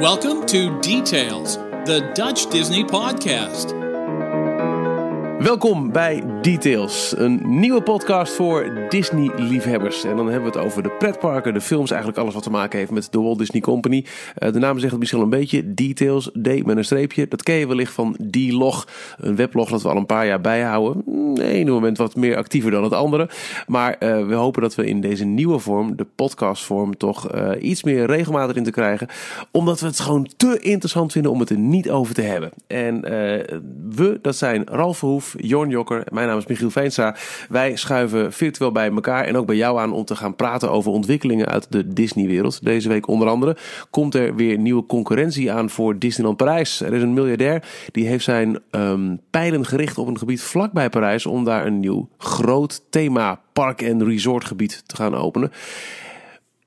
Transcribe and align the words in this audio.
Welcome 0.00 0.44
to 0.48 0.78
Details, 0.82 1.56
the 1.56 2.12
Dutch 2.14 2.50
Disney 2.50 2.84
podcast. 2.84 3.85
Welkom 5.38 5.92
bij 5.92 6.22
Details, 6.42 7.14
een 7.16 7.58
nieuwe 7.58 7.82
podcast 7.82 8.32
voor 8.32 8.86
Disney-liefhebbers. 8.88 10.04
En 10.04 10.16
dan 10.16 10.26
hebben 10.26 10.52
we 10.52 10.58
het 10.58 10.66
over 10.66 10.82
de 10.82 10.90
pretparken, 10.90 11.54
de 11.54 11.60
films, 11.60 11.90
eigenlijk 11.90 12.20
alles 12.20 12.34
wat 12.34 12.42
te 12.42 12.50
maken 12.50 12.78
heeft 12.78 12.90
met 12.90 13.08
de 13.10 13.20
Walt 13.20 13.38
Disney 13.38 13.60
Company. 13.60 14.04
Uh, 14.38 14.52
de 14.52 14.58
naam 14.58 14.78
zegt 14.78 14.90
het 14.90 14.98
misschien 14.98 15.20
al 15.20 15.24
een 15.24 15.38
beetje, 15.38 15.74
Details, 15.74 16.30
D 16.42 16.66
met 16.66 16.76
een 16.76 16.84
streepje. 16.84 17.28
Dat 17.28 17.42
ken 17.42 17.54
je 17.54 17.66
wellicht 17.66 17.92
van 17.92 18.16
D-Log, 18.30 18.88
een 19.18 19.36
weblog 19.36 19.68
dat 19.68 19.82
we 19.82 19.88
al 19.88 19.96
een 19.96 20.06
paar 20.06 20.26
jaar 20.26 20.40
bijhouden. 20.40 21.02
Ene 21.40 21.70
moment 21.70 21.98
wat 21.98 22.16
meer 22.16 22.36
actiever 22.36 22.70
dan 22.70 22.82
het 22.82 22.92
andere. 22.92 23.28
Maar 23.66 23.96
uh, 24.00 24.26
we 24.26 24.34
hopen 24.34 24.62
dat 24.62 24.74
we 24.74 24.86
in 24.86 25.00
deze 25.00 25.24
nieuwe 25.24 25.58
vorm, 25.58 25.96
de 25.96 26.06
podcastvorm, 26.14 26.96
toch 26.96 27.34
uh, 27.34 27.50
iets 27.60 27.82
meer 27.82 28.06
regelmatig 28.06 28.56
in 28.56 28.64
te 28.64 28.70
krijgen. 28.70 29.08
Omdat 29.50 29.80
we 29.80 29.86
het 29.86 30.00
gewoon 30.00 30.28
te 30.36 30.58
interessant 30.58 31.12
vinden 31.12 31.30
om 31.32 31.40
het 31.40 31.50
er 31.50 31.58
niet 31.58 31.90
over 31.90 32.14
te 32.14 32.22
hebben. 32.22 32.50
En 32.66 33.00
we, 33.90 34.18
dat 34.22 34.36
zijn 34.36 34.62
Ralf 34.66 34.98
Verhoef, 34.98 35.25
Jorn 35.36 35.70
Jokker. 35.70 36.06
Mijn 36.12 36.28
naam 36.28 36.38
is 36.38 36.46
Michiel 36.46 36.70
Veenstra. 36.70 37.16
Wij 37.48 37.76
schuiven 37.76 38.32
virtueel 38.32 38.72
bij 38.72 38.90
elkaar 38.90 39.24
en 39.24 39.36
ook 39.36 39.46
bij 39.46 39.56
jou 39.56 39.78
aan 39.78 39.92
om 39.92 40.04
te 40.04 40.16
gaan 40.16 40.36
praten 40.36 40.70
over 40.70 40.92
ontwikkelingen 40.92 41.46
uit 41.46 41.66
de 41.70 41.92
Disney-wereld. 41.92 42.64
Deze 42.64 42.88
week 42.88 43.08
onder 43.08 43.28
andere 43.28 43.56
komt 43.90 44.14
er 44.14 44.34
weer 44.34 44.58
nieuwe 44.58 44.86
concurrentie 44.86 45.52
aan 45.52 45.70
voor 45.70 45.98
Disneyland 45.98 46.36
Parijs. 46.36 46.80
Er 46.80 46.94
is 46.94 47.02
een 47.02 47.14
miljardair 47.14 47.62
die 47.92 48.06
heeft 48.06 48.24
zijn 48.24 48.58
um, 48.70 49.20
pijlen 49.30 49.66
gericht 49.66 49.98
op 49.98 50.06
een 50.06 50.18
gebied 50.18 50.42
vlakbij 50.42 50.88
Parijs 50.88 51.26
om 51.26 51.44
daar 51.44 51.66
een 51.66 51.80
nieuw 51.80 52.08
groot 52.18 52.82
thema 52.90 53.40
park- 53.52 53.82
en 53.82 54.04
resortgebied 54.04 54.82
te 54.86 54.96
gaan 54.96 55.14
openen. 55.14 55.52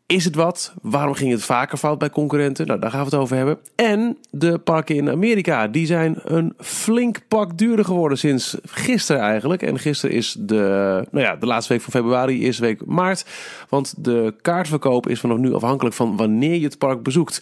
Is 0.09 0.25
het 0.25 0.35
wat? 0.35 0.73
Waarom 0.81 1.13
ging 1.13 1.31
het 1.31 1.43
vaker 1.43 1.77
fout 1.77 1.97
bij 1.97 2.09
concurrenten? 2.09 2.67
Nou, 2.67 2.79
daar 2.79 2.89
gaan 2.91 2.99
we 2.99 3.05
het 3.05 3.15
over 3.15 3.37
hebben. 3.37 3.57
En 3.75 4.17
de 4.29 4.57
parken 4.57 4.95
in 4.95 5.09
Amerika, 5.09 5.67
die 5.67 5.85
zijn 5.85 6.19
een 6.23 6.53
flink 6.57 7.19
pak 7.27 7.57
duurder 7.57 7.85
geworden 7.85 8.17
sinds 8.17 8.57
gisteren 8.63 9.21
eigenlijk. 9.21 9.61
En 9.61 9.79
gisteren 9.79 10.15
is 10.15 10.35
de, 10.39 11.05
nou 11.11 11.25
ja, 11.25 11.35
de 11.35 11.45
laatste 11.45 11.73
week 11.73 11.81
van 11.81 11.91
februari, 11.91 12.39
eerste 12.39 12.61
week 12.61 12.85
maart. 12.85 13.25
Want 13.69 13.93
de 13.97 14.33
kaartverkoop 14.41 15.07
is 15.07 15.19
vanaf 15.19 15.37
nu 15.37 15.53
afhankelijk 15.53 15.95
van 15.95 16.17
wanneer 16.17 16.55
je 16.55 16.65
het 16.65 16.77
park 16.77 17.03
bezoekt. 17.03 17.41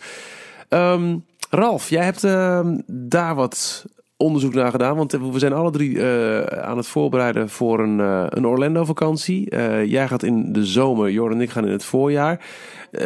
Um, 0.70 1.26
Ralf, 1.50 1.90
jij 1.90 2.04
hebt 2.04 2.24
uh, 2.24 2.68
daar 2.88 3.36
wat 3.36 3.86
onderzoek 4.18 4.54
naar 4.54 4.72
gedaan. 4.72 4.96
Want 4.96 5.12
we 5.12 5.40
zijn 5.40 5.54
alle 5.54 5.72
drie 5.72 5.90
uh, 5.90 6.42
aan 6.42 6.78
het 6.78 6.88
voorbereiden 6.88 7.50
voor 7.50 7.80
een, 7.80 8.00
uh, 8.00 8.26
een 8.30 8.48
Orlando-vakantie. 8.48 9.56
Uh, 9.56 9.86
jij 9.86 10.08
gaat 10.08 10.24
in 10.24 10.54
de 10.54 10.66
zomer, 10.66 11.12
Jordan 11.12 11.38
en 11.38 11.44
ik 11.44 11.50
gaan 11.50 11.66
in 11.66 11.72
het 11.72 11.84
voorjaar. 11.84 12.46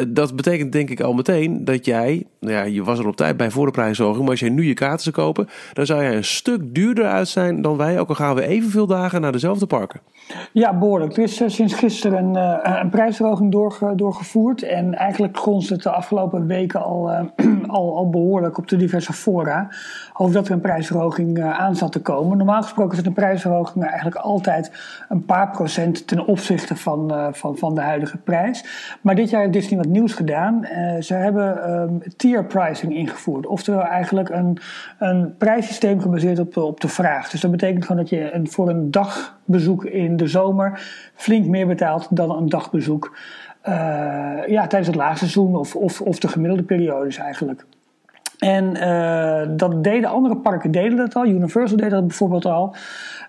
dat 0.08 0.36
betekent 0.36 0.72
denk 0.72 0.90
ik 0.90 1.00
al 1.02 1.14
meteen 1.14 1.66
dat 1.66 1.86
jij, 1.86 2.26
nou 2.40 2.54
ja, 2.54 2.64
je 2.64 2.84
was 2.84 3.00
er 3.00 3.08
op 3.08 3.16
tijd 3.16 3.38
bij 3.38 3.52
voor 3.52 3.66
de 3.66 3.72
prijsverhoging, 3.72 4.22
maar 4.22 4.32
als 4.32 4.40
jij 4.40 4.50
nu 4.50 4.66
je 4.66 4.74
kaarten 4.74 5.04
zou 5.04 5.16
kopen, 5.16 5.50
dan 5.74 5.86
zou 5.86 6.04
jij 6.04 6.16
een 6.16 6.24
stuk 6.24 6.62
duurder 6.74 7.06
uit 7.06 7.28
zijn 7.28 7.62
dan 7.62 7.78
wij, 7.78 8.00
ook 8.00 8.10
al 8.10 8.16
gaan 8.16 8.36
we 8.36 8.48
evenveel 8.48 8.88
dagen 8.88 9.22
naar 9.22 9.32
dezelfde 9.32 9.66
parken. 9.66 10.02
Ja, 10.54 10.78
behoorlijk. 10.78 11.18
Er 11.18 11.24
is 11.24 11.44
sinds 11.46 11.74
gisteren 11.74 12.36
een, 12.36 12.80
een 12.80 12.90
prijsverhoging 12.90 13.52
doorge, 13.52 13.96
doorgevoerd 13.96 14.64
en 14.64 14.96
eigenlijk 14.96 15.38
gronst 15.38 15.70
het 15.70 15.84
de 15.84 15.90
afgelopen 15.90 16.48
weken 16.48 16.84
al, 16.84 17.10
al, 17.68 17.96
al 17.96 18.10
behoorlijk 18.10 18.58
op 18.58 18.68
de 18.68 18.76
diverse 18.76 19.14
fora 19.14 19.70
over 20.14 20.34
dat 20.34 20.48
er 20.48 20.54
een 20.54 20.62
prijsverhoging 20.62 21.44
aan 21.44 21.76
zat 21.76 21.92
te 21.92 22.02
komen. 22.02 22.38
Normaal 22.38 22.62
gesproken 22.62 22.94
zijn 22.94 23.08
de 23.08 23.22
prijsverhogingen 23.22 23.88
eigenlijk 23.88 24.18
altijd 24.18 24.72
een 25.10 25.26
paar 25.26 25.50
procent 25.50 26.08
ten 26.08 26.26
opzichte 26.26 26.76
van, 26.76 27.30
van, 27.32 27.58
van 27.58 27.76
de 27.76 27.82
huidige 27.82 28.18
prijs. 28.18 28.66
Maar 29.02 29.16
dit 29.16 29.30
jaar 29.30 29.42
heeft 29.42 29.54
Disney 29.54 29.78
wat 29.80 29.88
nieuws 29.88 30.14
gedaan. 30.14 30.68
Ze 31.00 31.14
hebben 31.14 31.72
um, 31.72 32.02
tier 32.18 32.46
pricing 32.46 32.96
ingevoerd. 32.96 33.46
Oftewel 33.46 33.84
eigenlijk 33.84 34.30
een, 34.30 34.58
een 35.00 35.38
prijssysteem 35.38 36.00
gebaseerd 36.02 36.40
op, 36.40 36.58
op 36.58 36.80
de 36.82 36.88
vraag. 36.88 37.30
Dus 37.30 37.42
dat 37.42 37.52
betekent 37.52 37.86
gewoon 37.86 38.02
dat 38.02 38.10
je 38.10 38.34
een, 38.34 38.50
voor 38.50 38.70
een 38.70 38.92
dagbezoek 39.52 39.86
in 39.86 40.18
de 40.18 40.28
zomer 40.28 40.82
flink 41.14 41.46
meer 41.46 41.68
betaalt 41.68 42.08
dan 42.10 42.32
een 42.32 42.50
dagbezoek 42.50 43.18
ja, 44.48 44.68
tijdens 44.68 44.88
het 44.88 44.96
laagseizoen 44.96 45.56
of, 45.56 45.76
of, 45.76 46.02
of 46.02 46.20
de 46.20 46.28
gemiddelde 46.28 46.64
periodes 46.64 47.18
eigenlijk. 47.18 47.66
En 48.42 48.76
uh, 48.76 49.58
dat 49.58 49.84
deden 49.84 50.10
andere 50.10 50.38
parken 50.38 50.72
deden 50.72 50.98
dat 50.98 51.16
al. 51.16 51.26
Universal 51.26 51.78
deed 51.78 51.90
dat 51.90 52.08
bijvoorbeeld 52.08 52.46
al. 52.46 52.76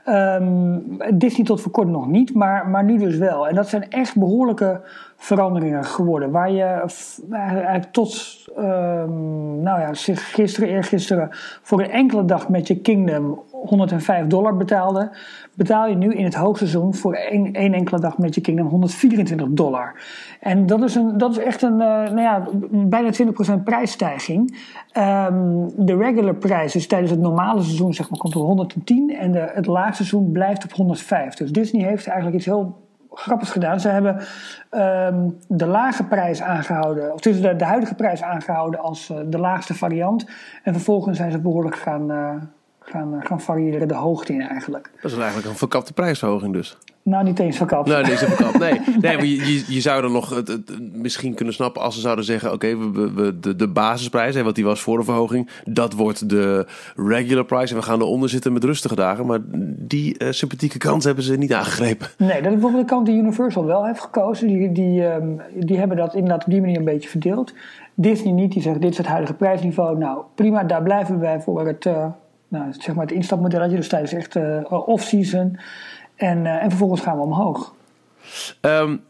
Um, 0.09 0.99
Disney 1.15 1.47
tot 1.47 1.61
voor 1.61 1.73
kort 1.73 1.89
nog 1.89 2.09
niet, 2.09 2.35
maar, 2.35 2.69
maar 2.69 2.85
nu 2.85 2.99
dus 2.99 3.17
wel. 3.17 3.49
En 3.49 3.55
dat 3.55 3.69
zijn 3.69 3.91
echt 3.91 4.17
behoorlijke 4.17 4.81
veranderingen 5.17 5.85
geworden. 5.85 6.31
Waar 6.31 6.51
je 6.51 6.85
eigenlijk 7.31 7.93
tot, 7.93 8.39
um, 8.59 9.63
nou 9.63 9.81
ja, 9.81 9.91
gisteren, 10.15 10.69
eergisteren, 10.69 11.29
voor 11.63 11.81
een 11.81 11.91
enkele 11.91 12.25
dag 12.25 12.49
met 12.49 12.67
je 12.67 12.81
Kingdom 12.81 13.43
105 13.69 14.27
dollar 14.27 14.57
betaalde, 14.57 15.11
betaal 15.55 15.89
je 15.89 15.95
nu 15.95 16.15
in 16.15 16.25
het 16.25 16.35
hoogseizoen 16.35 16.95
voor 16.95 17.15
één, 17.15 17.53
één 17.53 17.75
enkele 17.75 18.01
dag 18.01 18.19
met 18.19 18.35
je 18.35 18.41
Kingdom 18.41 18.67
124 18.67 19.47
dollar. 19.51 19.95
En 20.41 20.67
dat 20.67 20.83
is, 20.83 20.95
een, 20.95 21.19
dat 21.19 21.31
is 21.31 21.39
echt 21.39 21.63
een, 21.63 21.73
uh, 21.73 21.79
nou 21.79 22.21
ja, 22.21 22.49
bijna 22.71 23.11
20% 23.59 23.63
prijsstijging. 23.65 24.59
Um, 24.99 25.71
de 25.77 25.97
regular 25.97 26.35
prijs 26.35 26.75
is 26.75 26.87
tijdens 26.87 27.11
het 27.11 27.21
normale 27.21 27.63
seizoen 27.63 27.95
zeg 27.95 28.11
maar, 28.11 28.19
komt 28.19 28.37
op 28.37 28.43
110 28.43 29.17
en 29.19 29.33
de, 29.33 29.51
het 29.55 29.67
laagseizoen 29.67 30.33
blijft 30.33 30.65
op 30.65 30.73
105. 30.73 31.35
Dus 31.35 31.53
Disney 31.53 31.87
heeft 31.87 32.07
eigenlijk 32.07 32.37
iets 32.37 32.47
heel 32.47 32.81
grappigs 33.15 33.51
gedaan. 33.51 33.81
Ze 33.81 33.89
hebben 33.89 34.17
um, 34.71 35.39
de 35.49 35.67
lage 35.67 36.05
prijs 36.05 36.43
aangehouden, 36.43 37.13
of 37.13 37.21
tussen 37.21 37.43
de, 37.43 37.57
de 37.57 37.65
huidige 37.65 37.95
prijs 37.95 38.23
aangehouden 38.23 38.81
als 38.81 39.11
uh, 39.11 39.19
de 39.27 39.39
laagste 39.39 39.75
variant. 39.75 40.31
En 40.63 40.73
vervolgens 40.73 41.17
zijn 41.17 41.31
ze 41.31 41.39
behoorlijk 41.39 41.77
gaan, 41.77 42.11
uh, 42.11 42.35
gaan, 42.85 43.21
gaan 43.25 43.41
variëren 43.41 43.89
de 43.89 43.95
hoogte 43.95 44.33
in 44.33 44.41
eigenlijk. 44.41 44.91
Dat 45.03 45.11
is 45.11 45.17
eigenlijk 45.17 45.49
een 45.49 45.57
verkapte 45.57 45.93
prijsverhoging 45.93 46.53
dus. 46.53 46.77
Nou, 47.05 47.25
niet 47.25 47.39
eens 47.39 47.57
verkapt. 47.57 47.89
Nee, 47.89 48.03
niet 48.03 48.11
eens 48.11 48.21
verkapt. 48.21 48.59
Nee, 48.59 48.81
nee 49.01 49.17
maar 49.17 49.27
je, 49.27 49.81
zou 49.81 50.03
dan 50.03 50.13
nog 50.13 50.31
het, 50.31 50.49
het, 50.49 50.93
misschien 50.93 51.35
kunnen 51.35 51.55
snappen 51.55 51.83
als 51.83 51.95
ze 51.95 52.01
zouden 52.01 52.25
zeggen: 52.25 52.53
oké, 52.53 52.67
okay, 52.67 52.93
we, 52.93 53.13
we, 53.13 53.41
de, 53.41 53.57
de 53.57 53.69
basisprijs, 53.69 54.35
hè, 54.35 54.43
wat 54.43 54.55
die 54.55 54.65
was 54.65 54.81
voor 54.81 54.99
de 54.99 55.05
verhoging, 55.05 55.49
dat 55.65 55.93
wordt 55.93 56.29
de 56.29 56.67
regular 56.97 57.45
price. 57.45 57.75
En 57.75 57.81
we 57.81 57.87
gaan 57.87 58.01
eronder 58.01 58.29
zitten 58.29 58.53
met 58.53 58.65
rustige 58.65 58.95
dagen. 58.95 59.27
Maar 59.27 59.39
die 59.77 60.15
uh, 60.19 60.31
sympathieke 60.31 60.79
kant 60.79 61.05
hebben 61.05 61.25
ze 61.25 61.37
niet 61.37 61.53
aangegrepen. 61.53 62.09
Nee, 62.19 62.29
dat 62.29 62.37
is 62.37 62.53
bijvoorbeeld 62.53 62.89
de 62.89 62.95
kant 62.95 63.07
die 63.07 63.17
Universal 63.17 63.65
wel 63.65 63.87
heeft 63.87 64.01
gekozen. 64.01 64.49
Die, 64.49 64.73
die, 64.73 65.05
um, 65.05 65.41
die 65.55 65.79
hebben 65.79 65.97
dat 65.97 66.15
inderdaad 66.15 66.45
op 66.45 66.51
die 66.51 66.61
manier 66.61 66.77
een 66.77 66.85
beetje 66.85 67.09
verdeeld. 67.09 67.55
Disney 67.95 68.33
niet, 68.33 68.53
die 68.53 68.63
zegt: 68.63 68.81
dit 68.81 68.91
is 68.91 68.99
het 68.99 69.07
huidige 69.07 69.35
prijsniveau. 69.35 69.99
Nou, 69.99 70.23
prima, 70.35 70.65
daar 70.65 70.83
blijven 70.83 71.19
wij 71.19 71.41
voor 71.41 71.67
het, 71.67 71.85
uh, 71.85 72.07
nou, 72.53 72.73
zeg 72.73 72.95
maar 72.95 73.05
het 73.05 73.15
instapmodelletje. 73.15 73.77
Dus 73.77 73.89
tijdens 73.89 74.13
echt 74.13 74.37
uh, 74.37 74.65
off-season. 74.69 75.59
En, 76.17 76.45
uh, 76.45 76.63
en 76.63 76.69
vervolgens 76.69 77.01
gaan 77.01 77.17
we 77.17 77.23
omhoog. 77.23 77.75
Um, 78.61 79.03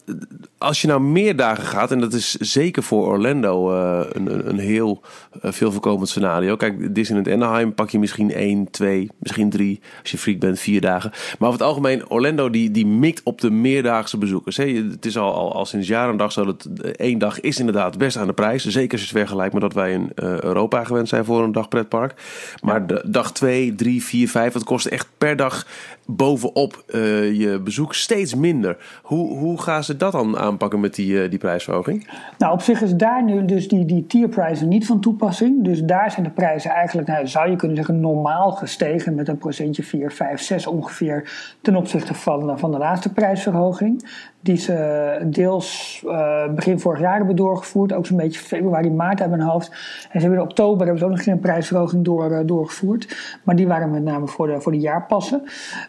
als 0.62 0.80
je 0.80 0.86
nou 0.86 1.00
meer 1.00 1.36
dagen 1.36 1.64
gaat, 1.64 1.90
en 1.90 2.00
dat 2.00 2.12
is 2.12 2.34
zeker 2.34 2.82
voor 2.82 3.06
Orlando 3.06 3.72
uh, 3.72 4.00
een, 4.12 4.48
een 4.48 4.58
heel 4.58 5.02
uh, 5.42 5.52
veel 5.52 5.72
voorkomend 5.72 6.08
scenario. 6.08 6.56
Kijk, 6.56 6.94
Disneyland 6.94 7.42
Anaheim 7.42 7.74
pak 7.74 7.90
je 7.90 7.98
misschien 7.98 8.32
één, 8.32 8.70
twee, 8.70 9.10
misschien 9.18 9.50
drie, 9.50 9.80
als 10.00 10.10
je 10.10 10.18
freak 10.18 10.38
bent, 10.38 10.58
vier 10.58 10.80
dagen. 10.80 11.10
Maar 11.10 11.48
over 11.48 11.60
het 11.60 11.68
algemeen, 11.68 12.10
Orlando 12.10 12.50
die, 12.50 12.70
die 12.70 12.86
mikt 12.86 13.20
op 13.24 13.40
de 13.40 13.50
meerdaagse 13.50 14.18
bezoekers. 14.18 14.56
Hè. 14.56 14.64
Het 14.64 15.06
is 15.06 15.18
al, 15.18 15.34
al, 15.34 15.54
al 15.54 15.66
sinds 15.66 15.88
jaren 15.88 16.10
en 16.10 16.16
dag 16.16 16.32
zo 16.32 16.44
dat 16.44 16.68
één 16.96 17.18
dag 17.18 17.40
is 17.40 17.58
inderdaad 17.58 17.98
best 17.98 18.16
aan 18.16 18.26
de 18.26 18.32
prijs. 18.32 18.64
Zeker 18.64 18.92
als 18.92 19.00
je 19.00 19.06
het 19.08 19.18
vergelijkt 19.18 19.52
met 19.52 19.62
dat 19.62 19.74
wij 19.74 19.92
in 19.92 20.12
uh, 20.16 20.40
Europa 20.40 20.84
gewend 20.84 21.08
zijn 21.08 21.24
voor 21.24 21.42
een 21.42 21.52
dag 21.52 21.68
pretpark. 21.68 22.14
Maar 22.62 22.80
ja. 22.80 22.86
de, 22.86 23.02
dag 23.06 23.32
twee, 23.32 23.74
drie, 23.74 24.02
vier, 24.02 24.28
vijf, 24.28 24.52
dat 24.52 24.64
kost 24.64 24.86
echt 24.86 25.08
per 25.18 25.36
dag 25.36 25.66
bovenop 26.06 26.84
je 27.32 27.60
bezoek 27.64 27.94
steeds 27.94 28.34
minder. 28.34 28.76
Hoe, 29.02 29.38
hoe 29.38 29.62
gaan 29.62 29.84
ze 29.84 29.96
dat 29.96 30.12
dan 30.12 30.38
aanpakken 30.52 30.80
met 30.80 30.94
die, 30.94 31.28
die 31.28 31.38
prijsverhoging? 31.38 32.08
Nou, 32.38 32.52
op 32.52 32.60
zich 32.60 32.82
is 32.82 32.94
daar 32.94 33.24
nu 33.24 33.44
dus 33.44 33.68
die, 33.68 33.84
die 33.84 34.06
tierprijzen 34.06 34.68
niet 34.68 34.86
van 34.86 35.00
toepassing. 35.00 35.64
Dus 35.64 35.82
daar 35.82 36.10
zijn 36.10 36.24
de 36.24 36.30
prijzen 36.30 36.70
eigenlijk, 36.70 37.08
nou, 37.08 37.26
zou 37.26 37.50
je 37.50 37.56
kunnen 37.56 37.76
zeggen, 37.76 38.00
normaal 38.00 38.50
gestegen 38.50 39.14
met 39.14 39.28
een 39.28 39.38
procentje 39.38 39.82
4, 39.82 40.12
5, 40.12 40.40
6 40.40 40.66
ongeveer 40.66 41.30
ten 41.60 41.76
opzichte 41.76 42.14
van, 42.14 42.58
van 42.58 42.70
de 42.70 42.78
laatste 42.78 43.12
prijsverhoging 43.12 44.04
die 44.42 44.56
ze 44.56 45.18
deels 45.26 46.02
uh, 46.06 46.48
begin 46.54 46.80
vorig 46.80 47.00
jaar 47.00 47.16
hebben 47.16 47.36
doorgevoerd. 47.36 47.92
Ook 47.92 48.06
zo'n 48.06 48.16
beetje 48.16 48.40
februari, 48.40 48.90
maart 48.90 49.20
uit 49.20 49.30
mijn 49.30 49.42
hoofd. 49.42 49.68
En 49.68 50.20
ze 50.20 50.26
hebben 50.26 50.38
in 50.38 50.44
oktober 50.44 50.78
hebben 50.78 50.98
ze 50.98 51.04
ook 51.04 51.10
nog 51.10 51.22
geen 51.22 51.38
prijsverhoging 51.38 52.04
door, 52.04 52.46
doorgevoerd. 52.46 53.16
Maar 53.42 53.56
die 53.56 53.66
waren 53.66 53.90
met 53.90 54.02
name 54.02 54.28
voor 54.28 54.46
de, 54.46 54.60
voor 54.60 54.72
de 54.72 54.78
jaarpassen. 54.78 55.42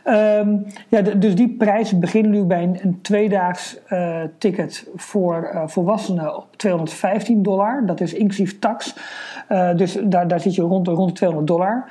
Um, 0.05 0.65
ja, 0.87 1.01
dus 1.01 1.35
die 1.35 1.55
prijzen 1.57 1.99
beginnen 1.99 2.31
nu 2.31 2.43
bij 2.43 2.63
een, 2.63 2.79
een 2.81 3.01
tweedaags 3.01 3.79
uh, 3.89 4.21
voor 4.95 5.63
volwassenen 5.65 6.35
op 6.35 6.47
215 6.55 7.43
dollar. 7.43 7.85
Dat 7.85 8.01
is 8.01 8.13
inclusief 8.13 8.59
tax. 8.59 8.95
dus 9.75 9.97
daar, 10.03 10.27
daar 10.27 10.39
zit 10.39 10.55
je 10.55 10.61
rond, 10.61 10.87
rond 10.87 11.09
de 11.09 11.15
200 11.15 11.47
dollar. 11.47 11.85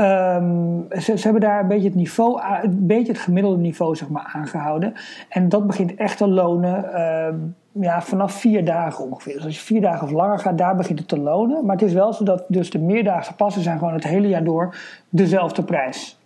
Um, 0.00 0.86
ze, 0.90 1.18
ze, 1.18 1.22
hebben 1.22 1.40
daar 1.40 1.60
een 1.60 1.68
beetje 1.68 1.88
het 1.88 1.94
niveau, 1.94 2.40
een 2.62 2.86
beetje 2.86 3.12
het 3.12 3.20
gemiddelde 3.20 3.58
niveau 3.58 3.96
zeg 3.96 4.08
maar, 4.08 4.30
aangehouden. 4.32 4.94
En 5.28 5.48
dat 5.48 5.66
begint 5.66 5.94
echt 5.94 6.18
te 6.18 6.28
lonen. 6.28 7.00
Um, 7.00 7.54
ja, 7.72 8.02
vanaf 8.02 8.32
vier 8.32 8.64
dagen 8.64 9.04
ongeveer. 9.04 9.34
Dus 9.34 9.44
als 9.44 9.54
je 9.54 9.64
vier 9.64 9.80
dagen 9.80 10.06
of 10.06 10.12
langer 10.12 10.38
gaat, 10.38 10.58
daar 10.58 10.76
begint 10.76 10.98
het 10.98 11.08
te 11.08 11.18
lonen. 11.18 11.64
Maar 11.64 11.76
het 11.76 11.84
is 11.84 11.92
wel 11.92 12.12
zo 12.12 12.24
dat 12.24 12.44
dus 12.48 12.70
de 12.70 12.78
meerdaagse 12.78 13.34
passen 13.34 13.62
zijn 13.62 13.78
gewoon 13.78 13.94
het 13.94 14.04
hele 14.04 14.28
jaar 14.28 14.44
door 14.44 14.76
dezelfde 15.08 15.62
prijs. 15.62 16.18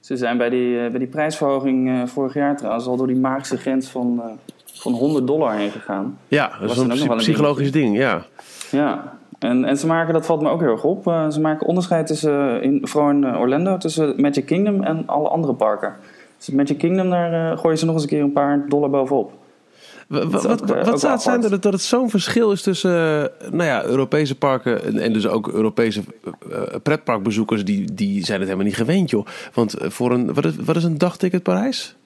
Ze 0.00 0.16
zijn 0.16 0.38
bij 0.38 0.48
die, 0.48 0.90
bij 0.90 0.98
die 0.98 1.08
prijsverhoging 1.08 2.10
vorig 2.10 2.34
jaar 2.34 2.56
trouwens 2.56 2.86
al 2.86 2.96
door 2.96 3.06
die 3.06 3.16
magische 3.16 3.56
grens 3.56 3.88
van, 3.88 4.22
van 4.84 4.92
100 4.92 5.26
dollar 5.26 5.54
heen 5.54 5.70
gegaan. 5.70 6.18
Ja, 6.28 6.52
dat 6.60 6.70
is 6.70 6.76
een, 6.76 7.10
een 7.10 7.16
psychologisch 7.16 7.72
ding, 7.72 7.96
ja. 7.96 8.24
Ja, 8.70 9.18
en, 9.38 9.64
en 9.64 9.76
ze 9.76 9.86
maken, 9.86 10.12
dat 10.12 10.26
valt 10.26 10.42
me 10.42 10.48
ook 10.48 10.60
heel 10.60 10.70
erg 10.70 10.84
op, 10.84 11.06
uh, 11.06 11.30
ze 11.30 11.40
maken 11.40 11.66
onderscheid 11.66 12.06
tussen, 12.06 12.62
in, 12.62 12.80
vooral 12.82 13.10
in 13.10 13.36
Orlando, 13.36 13.76
tussen 13.76 14.20
Magic 14.20 14.46
Kingdom 14.46 14.82
en 14.82 15.02
alle 15.06 15.28
andere 15.28 15.54
parken. 15.54 15.94
Dus 16.38 16.50
Magic 16.50 16.78
Kingdom, 16.78 17.10
daar 17.10 17.52
uh, 17.52 17.58
gooien 17.58 17.78
ze 17.78 17.84
nog 17.84 17.94
eens 17.94 18.02
een 18.02 18.08
keer 18.08 18.22
een 18.22 18.32
paar 18.32 18.64
dollar 18.68 18.90
bovenop. 18.90 19.32
Wat, 20.08 20.24
wat, 20.24 20.60
wat, 20.60 20.86
wat 20.86 20.98
staat 20.98 21.22
zijn 21.22 21.40
dat 21.40 21.50
het, 21.50 21.62
dat 21.62 21.72
het 21.72 21.82
zo'n 21.82 22.10
verschil 22.10 22.52
is 22.52 22.62
tussen 22.62 23.30
nou 23.50 23.64
ja, 23.64 23.84
Europese 23.84 24.34
parken 24.34 24.84
en, 24.84 24.98
en 24.98 25.12
dus 25.12 25.26
ook 25.26 25.48
Europese 25.48 26.02
pretparkbezoekers, 26.82 27.64
die, 27.64 27.94
die 27.94 28.24
zijn 28.24 28.38
het 28.38 28.48
helemaal 28.48 28.68
niet 28.68 28.76
gewend, 28.76 29.10
joh. 29.10 29.26
Want 29.52 29.74
voor 29.78 30.12
een, 30.12 30.34
wat 30.34 30.44
is, 30.44 30.56
wat 30.56 30.76
is 30.76 30.84
een 30.84 30.98
dagticket 30.98 31.42
Parijs? 31.42 31.96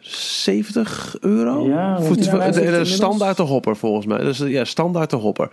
70 0.00 1.16
euro? 1.20 1.66
Ja, 1.66 2.00
voor, 2.00 2.16
ja, 2.16 2.50
de, 2.50 2.60
de 2.60 2.84
standaard 2.84 3.36
de 3.36 3.42
hopper 3.42 3.76
volgens 3.76 4.06
mij. 4.06 4.18
Dus 4.18 4.38
ja, 4.38 4.64
standaard 4.64 5.10
de 5.10 5.16
hopper. 5.16 5.50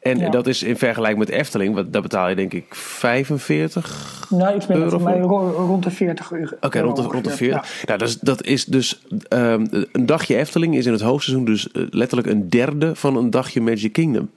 En 0.00 0.18
ja. 0.18 0.30
dat 0.30 0.46
is 0.46 0.62
in 0.62 0.76
vergelijking 0.76 1.18
met 1.18 1.28
Efteling, 1.28 1.74
wat, 1.74 1.92
daar 1.92 2.02
betaal 2.02 2.28
je 2.28 2.34
denk 2.34 2.52
ik 2.52 2.74
45 2.74 4.26
Nou, 4.30 4.56
iets 4.56 4.66
minder, 4.66 4.90
voor 4.90 5.02
mij 5.02 5.20
rond 5.20 5.82
de 5.82 5.90
40 5.90 6.32
euro. 6.32 6.54
Oké, 6.54 6.66
okay, 6.66 6.82
rond, 6.82 6.96
de, 6.96 7.02
rond 7.02 7.24
de 7.24 7.30
40. 7.30 7.80
Ja. 7.80 7.86
Nou, 7.86 7.98
dat 7.98 8.08
is, 8.08 8.18
dat 8.18 8.44
is 8.44 8.64
dus 8.64 9.02
um, 9.28 9.68
een 9.92 10.06
dagje 10.06 10.36
Efteling 10.36 10.76
is 10.76 10.86
in 10.86 10.92
het 10.92 11.02
hoogseizoen 11.02 11.44
dus 11.44 11.68
letterlijk 11.72 12.28
een 12.28 12.48
derde 12.48 12.94
van 12.94 13.16
een 13.16 13.30
dagje 13.30 13.60
Magic 13.60 13.92
Kingdom. 13.92 14.30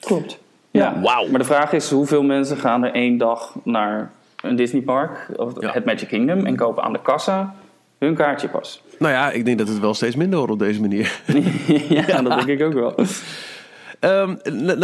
Klopt. 0.00 0.38
Ja, 0.70 1.00
wow. 1.00 1.30
maar 1.30 1.38
de 1.38 1.44
vraag 1.44 1.72
is 1.72 1.90
hoeveel 1.90 2.22
mensen 2.22 2.56
gaan 2.56 2.84
er 2.84 2.92
één 2.92 3.18
dag 3.18 3.54
naar 3.64 4.10
een 4.42 4.56
Disneypark 4.56 5.28
of 5.36 5.52
het 5.60 5.84
Magic 5.84 6.08
Kingdom 6.08 6.46
en 6.46 6.56
kopen 6.56 6.82
aan 6.82 6.92
de 6.92 7.02
kassa 7.02 7.54
hun 8.04 8.14
kaartje 8.14 8.48
pas. 8.48 8.82
Nou 8.98 9.12
ja, 9.12 9.30
ik 9.30 9.44
denk 9.44 9.58
dat 9.58 9.68
het 9.68 9.80
wel 9.80 9.94
steeds 9.94 10.16
minder 10.16 10.38
wordt 10.38 10.52
op 10.52 10.58
deze 10.58 10.80
manier. 10.80 11.20
ja, 11.88 12.04
ja, 12.06 12.22
dat 12.22 12.46
denk 12.46 12.60
ik 12.60 12.66
ook 12.66 12.72
wel. 12.72 12.94
Um, 14.04 14.38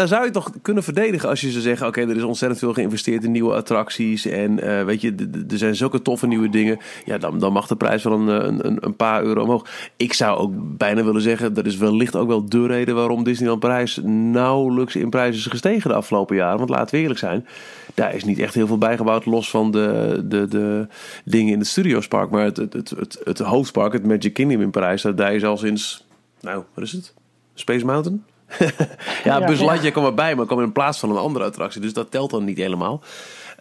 zou 0.06 0.25
je 0.25 0.31
toch 0.31 0.50
kunnen 0.62 0.82
verdedigen 0.82 1.28
als 1.28 1.40
je 1.40 1.50
zou 1.50 1.62
zeggen: 1.62 1.87
Oké, 1.87 2.00
er 2.00 2.17
is 2.17 2.22
ontzettend 2.22 2.61
veel 2.61 2.72
geïnvesteerd 2.72 3.25
in 3.25 3.31
nieuwe 3.31 3.55
attracties. 3.55 4.26
En 4.26 4.64
uh, 4.64 4.84
weet 4.84 5.00
je, 5.00 5.14
er 5.50 5.58
zijn 5.58 5.76
zulke 5.76 6.02
toffe 6.02 6.26
nieuwe 6.26 6.49
dingen. 6.49 6.78
Ja, 7.05 7.19
dan, 7.19 7.38
dan 7.38 7.52
mag 7.52 7.67
de 7.67 7.76
prijs 7.76 8.02
wel 8.02 8.12
een, 8.12 8.67
een, 8.67 8.78
een 8.81 8.96
paar 8.96 9.22
euro 9.22 9.43
omhoog. 9.43 9.67
Ik 9.96 10.12
zou 10.12 10.38
ook 10.38 10.52
bijna 10.76 11.05
willen 11.05 11.22
zeggen: 11.22 11.55
dat 11.55 11.67
is 11.67 11.76
wellicht 11.76 12.17
ook 12.17 12.28
wel 12.28 12.49
de 12.49 12.67
reden 12.67 12.94
waarom 12.94 13.25
Disneyland 13.25 13.61
Parijs 13.61 14.00
nauwelijks 14.05 14.96
in 14.96 15.11
prijs 15.11 15.37
is 15.37 15.46
gestegen 15.46 15.90
de 15.90 15.96
afgelopen 15.96 16.37
jaren. 16.37 16.58
Want 16.58 16.70
laten 16.70 16.94
we 16.94 17.00
eerlijk 17.00 17.20
zijn, 17.20 17.46
daar 17.94 18.14
is 18.14 18.25
niet 18.25 18.38
echt 18.38 18.55
heel 18.55 18.67
veel 18.67 18.78
bijgebouwd, 18.78 19.26
los 19.26 19.50
van 19.50 19.70
de, 19.70 20.20
de, 20.25 20.49
de 20.49 20.87
dingen 21.25 21.52
in 21.52 21.58
het 21.58 21.69
Studiospark. 21.69 22.31
Maar 22.31 22.44
het, 22.44 22.56
het, 22.56 22.72
het, 22.72 22.90
het, 22.90 23.20
het 23.25 23.38
hoofdpark, 23.38 23.93
het 23.93 24.06
Magic 24.06 24.32
Kingdom 24.32 24.61
in 24.61 24.70
Parijs, 24.70 25.02
daar 25.02 25.34
is 25.34 25.44
al 25.44 25.56
sinds, 25.56 26.06
nou, 26.40 26.62
wat 26.75 26.84
is 26.84 26.93
het? 26.93 27.14
Space 27.55 27.84
Mountain? 27.84 28.25
ja, 29.25 29.38
ja, 29.38 29.47
Buzz 29.47 29.61
Lightyear 29.61 29.93
kwam 29.93 30.05
erbij, 30.05 30.35
maar 30.35 30.47
kwam 30.47 30.61
in 30.61 30.73
plaats 30.73 30.99
van 30.99 31.11
een 31.11 31.17
andere 31.17 31.44
attractie. 31.44 31.81
Dus 31.81 31.93
dat 31.93 32.11
telt 32.11 32.31
dan 32.31 32.44
niet 32.44 32.58
helemaal. 32.58 33.02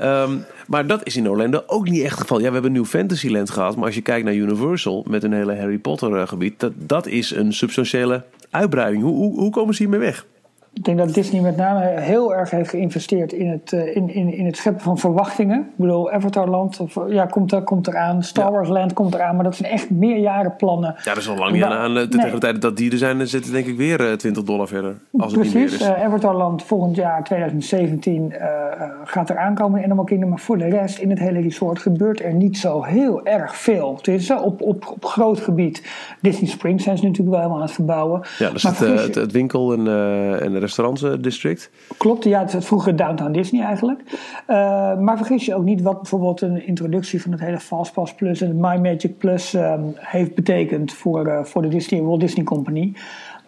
Um, 0.01 0.45
maar 0.67 0.87
dat 0.87 1.05
is 1.05 1.15
in 1.15 1.29
Orlando 1.29 1.63
ook 1.67 1.89
niet 1.89 2.01
echt 2.01 2.11
het 2.11 2.21
geval. 2.21 2.37
Ja, 2.37 2.45
we 2.45 2.53
hebben 2.53 2.71
een 2.71 2.77
nieuw 2.77 2.85
Fantasyland 2.85 3.49
gehad. 3.49 3.75
Maar 3.75 3.85
als 3.85 3.95
je 3.95 4.01
kijkt 4.01 4.25
naar 4.25 4.33
Universal 4.33 5.05
met 5.07 5.23
een 5.23 5.33
hele 5.33 5.57
Harry 5.57 5.77
Potter 5.77 6.27
gebied. 6.27 6.59
Dat, 6.59 6.71
dat 6.75 7.07
is 7.07 7.31
een 7.31 7.53
substantiële 7.53 8.23
uitbreiding. 8.49 9.03
Hoe, 9.03 9.15
hoe, 9.15 9.39
hoe 9.39 9.51
komen 9.51 9.75
ze 9.75 9.81
hiermee 9.81 9.99
weg? 9.99 10.25
Ik 10.73 10.83
denk 10.85 10.97
dat 10.97 11.13
Disney 11.13 11.41
met 11.41 11.57
name 11.57 11.99
heel 11.99 12.35
erg 12.35 12.49
heeft 12.49 12.69
geïnvesteerd 12.69 13.33
in 13.33 13.49
het, 13.49 13.71
in, 13.71 14.13
in, 14.13 14.33
in 14.33 14.45
het 14.45 14.57
scheppen 14.57 14.81
van 14.81 14.97
verwachtingen. 14.97 15.59
Ik 15.59 15.75
bedoel, 15.75 16.11
Avatarland 16.11 16.79
ja, 17.07 17.25
komt, 17.25 17.51
er, 17.51 17.61
komt 17.61 17.87
eraan, 17.87 18.23
Star 18.23 18.51
Wars 18.51 18.69
Land 18.69 18.93
komt 18.93 19.13
eraan, 19.13 19.35
maar 19.35 19.43
dat 19.43 19.55
zijn 19.55 19.71
echt 19.71 19.89
meerjarenplannen. 19.89 20.95
Ja, 21.03 21.13
dat 21.13 21.17
is 21.17 21.29
al 21.29 21.35
lang 21.35 21.51
niet 21.51 21.63
aan. 21.63 21.93
De, 21.93 22.07
Tegen 22.07 22.31
de 22.31 22.37
tijd 22.37 22.61
dat 22.61 22.77
die 22.77 22.91
er 22.91 22.97
zijn, 22.97 23.27
zitten 23.27 23.51
denk 23.51 23.65
ik 23.65 23.77
weer 23.77 24.17
20 24.17 24.43
dollar 24.43 24.67
verder. 24.67 24.95
Als 25.17 25.33
Precies, 25.33 25.53
het 25.53 25.61
niet 25.61 25.79
meer 25.79 25.89
is. 25.89 25.97
Uh, 25.97 26.05
Avatarland 26.05 26.63
volgend 26.63 26.95
jaar 26.95 27.23
2017 27.23 28.31
uh, 28.31 28.37
gaat 29.03 29.29
er 29.29 29.37
aankomen 29.37 29.79
in 29.79 29.85
Animal 29.85 30.03
Kingdom. 30.03 30.29
Maar 30.29 30.39
voor 30.39 30.57
de 30.57 30.69
rest 30.69 30.97
in 30.97 31.09
het 31.09 31.19
hele 31.19 31.41
resort 31.41 31.79
gebeurt 31.79 32.21
er 32.21 32.33
niet 32.33 32.57
zo 32.57 32.83
heel 32.83 33.25
erg 33.25 33.55
veel. 33.55 33.95
Het 33.95 34.07
is 34.07 34.31
op, 34.31 34.61
op, 34.61 34.87
op 34.87 35.05
groot 35.05 35.39
gebied. 35.39 35.83
Disney 36.21 36.49
Springs 36.49 36.83
zijn 36.83 36.97
ze 36.97 37.03
natuurlijk 37.03 37.29
wel 37.29 37.39
helemaal 37.39 37.61
aan 37.61 37.67
het 37.67 37.75
verbouwen. 37.75 38.21
Ja, 38.37 38.49
dus 38.49 38.63
het, 38.63 38.79
het, 38.79 39.15
het, 39.15 39.31
winkel 39.31 39.73
en, 39.73 39.87
en 40.41 40.58
restaurantsdistrict. 40.59 41.69
Klopt, 41.97 42.23
ja, 42.23 42.39
het, 42.39 42.51
het 42.51 42.65
vroeger 42.65 42.95
Downtown 42.95 43.31
Disney 43.31 43.63
eigenlijk. 43.63 44.01
Uh, 44.47 44.99
maar 44.99 45.17
vergis 45.17 45.45
je 45.45 45.55
ook 45.55 45.63
niet 45.63 45.81
wat 45.81 45.95
bijvoorbeeld 45.95 46.41
een 46.41 46.65
introductie 46.67 47.21
van 47.21 47.31
het 47.31 47.41
hele 47.41 47.59
Fastpass 47.59 48.13
Plus 48.13 48.41
en 48.41 48.55
My 48.55 48.77
Magic 48.77 49.17
Plus 49.17 49.53
um, 49.53 49.93
heeft 49.95 50.35
betekend 50.35 50.93
voor, 50.93 51.27
uh, 51.27 51.43
voor 51.43 51.61
de 51.61 51.67
Disney, 51.67 52.01
Walt 52.01 52.19
Disney 52.19 52.43
Company. 52.45 52.93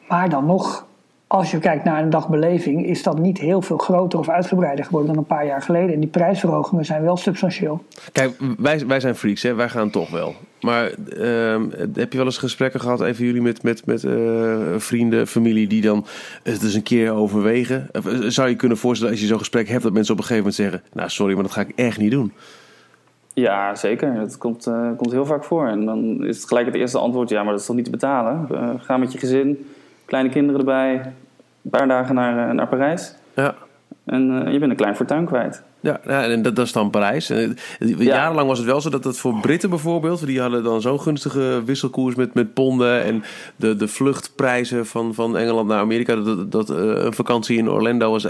Maar 0.08 0.30
dan 0.30 0.46
nog, 0.46 0.88
als 1.32 1.52
je 1.52 1.60
kijkt 1.60 1.84
naar 1.84 2.04
een 2.04 2.10
dagbeleving, 2.10 2.86
is 2.86 3.04
dat 3.04 3.20
niet 3.20 3.38
heel 3.38 3.62
veel 3.62 3.78
groter 3.78 4.20
of 4.20 4.30
uitgebreider 4.30 4.86
geworden 4.86 5.10
dan 5.10 5.18
een 5.18 5.28
paar 5.28 5.46
jaar 5.46 5.62
geleden. 5.62 5.94
En 5.94 6.00
die 6.00 6.10
prijsverhogingen 6.10 6.86
zijn 6.86 7.04
wel 7.04 7.18
substantieel. 7.18 7.84
Kijk, 8.12 8.38
wij, 8.58 8.88
wij 8.88 9.00
zijn 9.00 9.16
freaks, 9.16 9.42
hè? 9.42 9.54
wij 9.54 9.70
gaan 9.70 9.90
toch 9.90 10.10
wel. 10.10 10.36
Maar 10.62 10.92
uh, 11.18 11.62
heb 11.94 12.12
je 12.12 12.18
wel 12.18 12.26
eens 12.26 12.38
gesprekken 12.38 12.80
gehad, 12.80 13.02
even 13.02 13.26
jullie 13.26 13.42
met, 13.42 13.64
met, 13.64 13.86
met 13.86 14.04
uh, 14.04 14.58
vrienden, 14.78 15.28
familie, 15.28 15.68
die 15.68 15.82
dan 15.82 16.06
het 16.44 16.64
eens 16.64 16.74
een 16.74 16.84
keer 16.84 17.12
overwegen? 17.12 17.90
Of, 17.92 18.06
zou 18.28 18.50
je 18.50 18.56
kunnen 18.56 18.78
voorstellen, 18.78 19.14
als 19.14 19.22
je 19.22 19.28
zo'n 19.28 19.38
gesprek 19.38 19.68
hebt, 19.68 19.84
dat 19.84 19.94
mensen 19.94 20.14
op 20.14 20.20
een 20.20 20.26
gegeven 20.26 20.52
moment 20.52 20.72
zeggen: 20.72 20.90
Nou, 20.94 21.10
sorry, 21.10 21.34
maar 21.34 21.44
dat 21.44 21.52
ga 21.52 21.62
ik 21.62 21.72
echt 21.76 21.98
niet 21.98 22.12
doen? 22.12 22.34
Ja, 23.34 23.76
zeker. 23.76 24.16
Dat 24.16 24.38
komt, 24.38 24.68
uh, 24.68 24.90
komt 24.98 25.12
heel 25.12 25.26
vaak 25.26 25.44
voor. 25.44 25.68
En 25.68 25.86
dan 25.86 26.26
is 26.26 26.38
het 26.38 26.48
gelijk 26.48 26.66
het 26.66 26.76
eerste 26.76 26.98
antwoord: 26.98 27.30
ja, 27.30 27.44
maar 27.44 27.52
dat 27.52 27.60
is 27.60 27.66
toch 27.66 27.76
niet 27.76 27.86
te 27.86 27.92
betalen? 27.92 28.48
Uh, 28.52 28.70
ga 28.78 28.98
met 28.98 29.12
je 29.12 29.20
gezin, 29.20 29.66
kleine 30.06 30.30
kinderen 30.30 30.60
erbij, 30.60 31.14
een 31.64 31.70
paar 31.70 31.88
dagen 31.88 32.16
naar, 32.16 32.56
naar 32.56 32.68
Parijs. 32.68 33.16
Ja. 33.36 33.56
En 34.06 34.52
je 34.52 34.60
bent 34.60 34.72
een 34.72 34.78
klein 34.78 34.96
fortuin 34.96 35.26
kwijt. 35.26 35.64
Ja, 35.80 36.00
ja, 36.06 36.24
en 36.24 36.42
dat, 36.42 36.56
dat 36.56 36.66
is 36.66 36.72
dan 36.72 36.90
Parijs. 36.90 37.32
Jarenlang 37.80 38.48
was 38.48 38.58
het 38.58 38.68
wel 38.68 38.82
zo 38.82 38.90
dat 38.90 39.04
het 39.04 39.18
voor 39.18 39.40
Britten 39.40 39.70
bijvoorbeeld, 39.70 40.26
die 40.26 40.42
hadden 40.42 40.64
dan 40.64 40.82
zo'n 40.82 41.02
gunstige 41.02 41.62
wisselkoers 41.66 42.16
met, 42.16 42.34
met 42.34 42.54
ponden 42.54 43.04
en 43.04 43.24
de, 43.56 43.76
de 43.76 43.88
vluchtprijzen 43.88 44.86
van, 44.86 45.14
van 45.14 45.38
Engeland 45.38 45.68
naar 45.68 45.80
Amerika. 45.80 46.16
Dat, 46.16 46.52
dat 46.52 46.70
uh, 46.70 46.78
een 46.78 47.14
vakantie 47.14 47.58
in 47.58 47.70
Orlando 47.70 48.12
was 48.12 48.30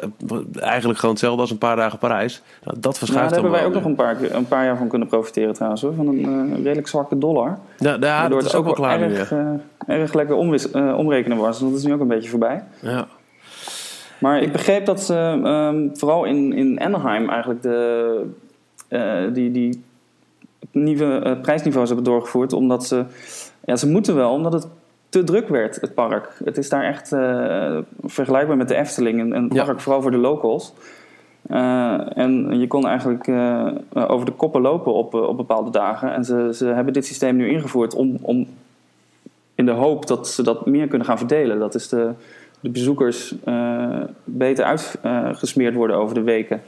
eigenlijk 0.60 1.00
gewoon 1.00 1.16
hetzelfde 1.16 1.42
als 1.42 1.52
een 1.52 1.58
paar 1.58 1.76
dagen 1.76 2.00
Parijs. 2.00 2.42
Nou, 2.64 2.80
dat 2.80 2.98
verschuift 2.98 3.30
ja, 3.30 3.36
daar 3.36 3.44
hebben 3.44 3.60
wij 3.60 3.68
ook 3.68 3.74
nog 3.74 3.86
een 3.86 3.96
paar, 3.96 4.22
een 4.22 4.48
paar 4.48 4.66
jaar 4.66 4.78
van 4.78 4.88
kunnen 4.88 5.08
profiteren 5.08 5.54
trouwens, 5.54 5.82
hoor, 5.82 5.94
van 5.94 6.08
een 6.08 6.50
uh, 6.50 6.64
redelijk 6.64 6.88
zwakke 6.88 7.18
dollar. 7.18 7.60
Ja, 7.78 7.98
ja 8.00 8.30
dat 8.30 8.46
is 8.46 8.56
ook 8.56 8.66
wel 8.66 8.74
klaar 8.74 9.02
erg, 9.02 9.32
nu. 9.32 9.38
Ja. 9.38 9.60
Erg 9.88 10.14
lekker 10.14 10.36
omwis, 10.36 10.72
omrekenen 10.72 11.38
was. 11.38 11.60
Dat 11.60 11.72
is 11.72 11.84
nu 11.84 11.94
ook 11.94 12.02
een 12.02 12.08
beetje 12.08 12.30
voorbij. 12.30 12.64
Ja. 12.80 13.08
Maar 14.22 14.42
ik 14.42 14.52
begreep 14.52 14.86
dat 14.86 15.02
ze 15.02 15.16
um, 15.46 15.98
vooral 15.98 16.26
in, 16.26 16.54
in 16.54 16.80
Anaheim 16.80 17.30
eigenlijk 17.30 17.62
de, 17.62 18.26
uh, 18.90 19.34
die, 19.34 19.52
die 19.52 19.84
nieuwe 20.72 21.22
uh, 21.26 21.42
prijsniveaus 21.42 21.88
hebben 21.88 22.06
doorgevoerd. 22.06 22.54
Omdat 22.54 22.86
ze, 22.86 23.06
ja, 23.66 23.76
ze 23.76 23.88
moeten 23.88 24.16
wel, 24.16 24.32
omdat 24.32 24.54
het 24.54 24.68
te 25.10 25.24
druk 25.24 25.48
werd, 25.48 25.82
het 25.82 25.94
park. 25.94 26.42
Het 26.44 26.58
is 26.58 26.70
daar 26.70 26.84
echt 26.84 27.12
uh, 27.12 27.78
vergelijkbaar 28.04 28.58
met 28.58 28.68
de 28.68 28.76
Efteling, 28.76 29.20
een, 29.20 29.36
een 29.36 29.48
park 29.48 29.68
ja. 29.68 29.78
vooral 29.78 30.02
voor 30.02 30.12
de 30.12 30.18
locals. 30.18 30.74
en 31.48 32.60
je 32.60 32.68
kon 32.68 32.88
eigenlijk 32.88 33.28
over 33.94 34.26
de 34.26 34.32
koppen 34.32 34.62
lopen 34.62 34.94
op, 34.94 35.14
op 35.14 35.38
bepaalde 35.38 35.72
dagen. 35.72 36.14
En 36.14 36.26
ze, 36.26 36.50
ze 36.54 36.66
hebben 36.66 36.94
dit 36.94 37.06
systeem 37.06 37.36
nu 37.36 37.50
ingevoerd 37.50 37.96
om, 37.96 38.18
om 38.22 38.48
in 39.56 39.66
de 39.66 39.72
hoop 39.72 40.08
dat 40.08 40.28
ze 40.28 40.44
dat 40.44 40.66
meer 40.66 40.88
kunnen 40.88 41.08
gaan 41.08 41.18
verdelen. 41.18 41.60
Dat 41.60 41.76
is 41.76 41.90
de, 41.90 42.12
de 42.62 42.70
bezoekers 42.70 43.36
uh, 43.48 44.04
beter 44.24 44.66
uitgesmeerd 45.02 45.76
worden 45.76 45.96
over 45.96 46.16
de 46.16 46.22
weken. 46.22 46.62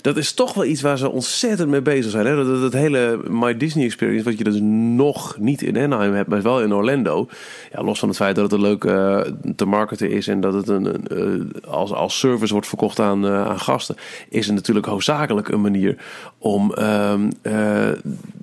Dat 0.00 0.16
is 0.16 0.32
toch 0.32 0.54
wel 0.54 0.64
iets 0.64 0.80
waar 0.80 0.98
ze 0.98 1.10
ontzettend 1.10 1.68
mee 1.68 1.82
bezig 1.82 2.10
zijn. 2.10 2.26
Hè? 2.26 2.60
Dat, 2.60 2.72
hele 2.72 3.20
My 3.28 3.56
Disney 3.56 3.84
Experience, 3.84 4.24
wat 4.24 4.38
je 4.38 4.44
dus 4.44 4.58
nog 4.96 5.36
niet 5.38 5.62
in 5.62 5.78
Anaheim 5.78 6.14
hebt, 6.14 6.28
maar 6.28 6.42
wel 6.42 6.62
in 6.62 6.74
Orlando. 6.74 7.28
Ja, 7.72 7.82
los 7.82 7.98
van 7.98 8.08
het 8.08 8.16
feit 8.16 8.34
dat 8.34 8.44
het 8.44 8.52
een 8.52 8.66
leuk 8.66 8.84
uh, 8.84 9.20
te 9.56 9.64
marketen 9.64 10.10
is 10.10 10.28
en 10.28 10.40
dat 10.40 10.54
het 10.54 10.68
een, 10.68 11.04
uh, 11.12 11.72
als, 11.72 11.92
als 11.92 12.18
service 12.18 12.52
wordt 12.52 12.68
verkocht 12.68 13.00
aan, 13.00 13.24
uh, 13.24 13.46
aan 13.46 13.60
gasten, 13.60 13.96
is 14.28 14.46
het 14.46 14.54
natuurlijk 14.54 14.86
hoofdzakelijk 14.86 15.48
een 15.48 15.60
manier 15.60 15.96
om 16.38 16.72
um, 16.78 17.30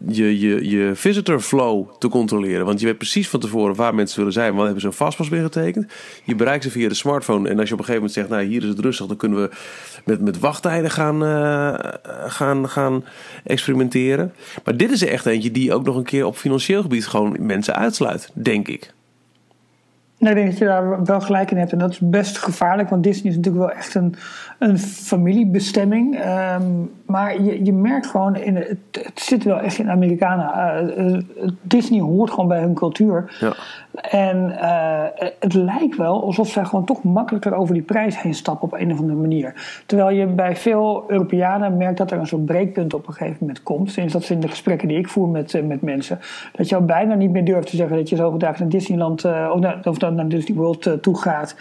je, 0.08 0.40
je, 0.40 0.70
je 0.70 0.92
visitor 0.96 1.40
flow 1.40 1.86
te 2.00 2.08
controleren. 2.08 2.66
Want 2.66 2.80
je 2.80 2.86
weet 2.86 2.98
precies 2.98 3.30
van 3.30 3.40
tevoren 3.40 3.76
waar 3.76 3.96
mensen 3.96 4.18
willen 4.18 4.34
zijn. 4.34 4.52
Want 4.52 4.64
hebben 4.64 4.82
ze 4.82 4.88
een 4.88 4.94
vastpas 4.94 5.30
weer 5.30 5.44
getekend. 5.44 5.92
Je 6.24 6.36
bereikt 6.36 6.64
ze 6.64 6.72
via 6.72 6.88
de 6.88 6.94
smartphone. 6.94 7.50
En 7.50 7.60
als 7.60 7.68
je 7.68 7.74
op 7.74 7.80
een 7.80 7.86
gegeven 7.86 8.08
moment 8.08 8.14
zegt, 8.14 8.30
nou 8.30 8.44
hier 8.44 8.62
is 8.62 8.70
het 8.70 8.80
rustig, 8.80 9.06
dan 9.06 9.18
kunnen 9.18 9.42
we 9.42 9.50
met, 10.06 10.22
met 10.22 10.40
wachttijden 10.40 10.92
gaan, 10.92 11.24
uh, 11.28 11.74
gaan, 12.28 12.70
gaan 12.70 13.04
experimenteren. 13.44 14.34
Maar 14.64 14.78
dit 14.78 14.92
is 14.92 15.02
er 15.02 15.10
echt 15.10 15.26
eentje 15.26 15.52
die 15.52 15.74
ook 15.74 15.86
nog 15.86 15.96
een 15.96 16.04
keer 16.04 16.26
op 16.26 16.36
financieel 16.36 16.82
gebied 16.82 17.08
gewoon 17.08 17.36
mensen 17.40 17.76
uitsluit, 17.76 18.32
denk 18.34 18.68
ik. 18.68 18.94
Nee, 20.20 20.32
ik 20.32 20.38
denk 20.38 20.50
dat 20.50 20.58
je 20.58 20.66
daar 20.66 21.04
wel 21.04 21.22
gelijk 21.22 21.52
in 21.52 21.58
hebt. 21.58 21.72
En 21.72 21.78
dat 21.78 21.90
is 21.90 22.00
best 22.00 22.38
gevaarlijk, 22.38 22.90
want 22.90 23.04
Disney 23.04 23.32
is 23.32 23.38
natuurlijk 23.38 23.66
wel 23.66 23.76
echt 23.76 23.96
een, 23.96 24.16
een 24.60 24.80
familiebestemming. 24.80 26.20
Ehm, 26.20 26.64
maar 27.06 27.42
je, 27.42 27.66
je 27.66 27.74
merkt 27.74 28.08
gewoon, 28.08 28.36
in, 28.36 28.56
het, 28.56 28.78
het 28.92 29.20
zit 29.20 29.44
wel 29.44 29.60
echt 29.60 29.78
in 29.78 29.90
Amerikanen. 29.90 31.04
Uh, 31.12 31.20
Disney 31.62 32.00
hoort 32.00 32.30
gewoon 32.30 32.48
bij 32.48 32.60
hun 32.60 32.74
cultuur. 32.74 33.36
Ja. 33.40 33.56
En 34.02 34.50
uh, 34.50 35.04
het 35.40 35.54
lijkt 35.54 35.98
wel 35.98 36.24
alsof 36.24 36.50
zij 36.50 36.66
gewoon 36.66 36.86
toch 36.86 37.04
makkelijker 37.04 37.54
over 37.54 37.74
die 37.74 37.84
prijs 37.84 38.22
heen 38.22 38.34
stappen 38.34 38.68
op 38.68 38.80
een 38.80 38.92
of 38.92 39.00
andere 39.00 39.20
manier. 39.20 39.82
Terwijl 39.86 40.10
je 40.10 40.26
bij 40.26 40.56
veel 40.56 41.04
Europeanen 41.08 41.78
merkt 41.78 41.98
dat 41.98 42.12
er 42.12 42.20
een 42.20 42.28
soort 42.28 42.46
breekpunt 42.46 42.94
op 42.94 43.08
een 43.08 43.14
gegeven 43.14 43.38
moment 43.40 43.64
komt. 43.64 43.92
Sinds 43.92 44.14
dat 44.14 44.30
in 44.30 44.40
de 44.40 44.48
gesprekken 44.48 44.88
die 44.88 44.98
ik 44.98 45.08
voer 45.08 45.28
met, 45.28 45.62
met 45.68 45.82
mensen. 45.82 46.20
Dat 46.52 46.70
je 46.70 46.76
al 46.76 46.86
bijna 46.86 47.14
niet 47.14 47.32
meer 47.32 47.46
durft 47.46 47.70
te 47.70 47.76
zeggen 47.76 47.98
dat 47.98 48.10
je 48.10 48.16
zo 48.16 48.30
vandaag 48.30 48.60
naar 48.60 48.70
Disneyland 48.70 49.26
of, 49.26 49.60
naar, 49.60 49.80
of 49.84 50.00
naar 50.00 50.28
Disney 50.28 50.58
World 50.58 50.98
toe 51.02 51.18
gaat. 51.18 51.56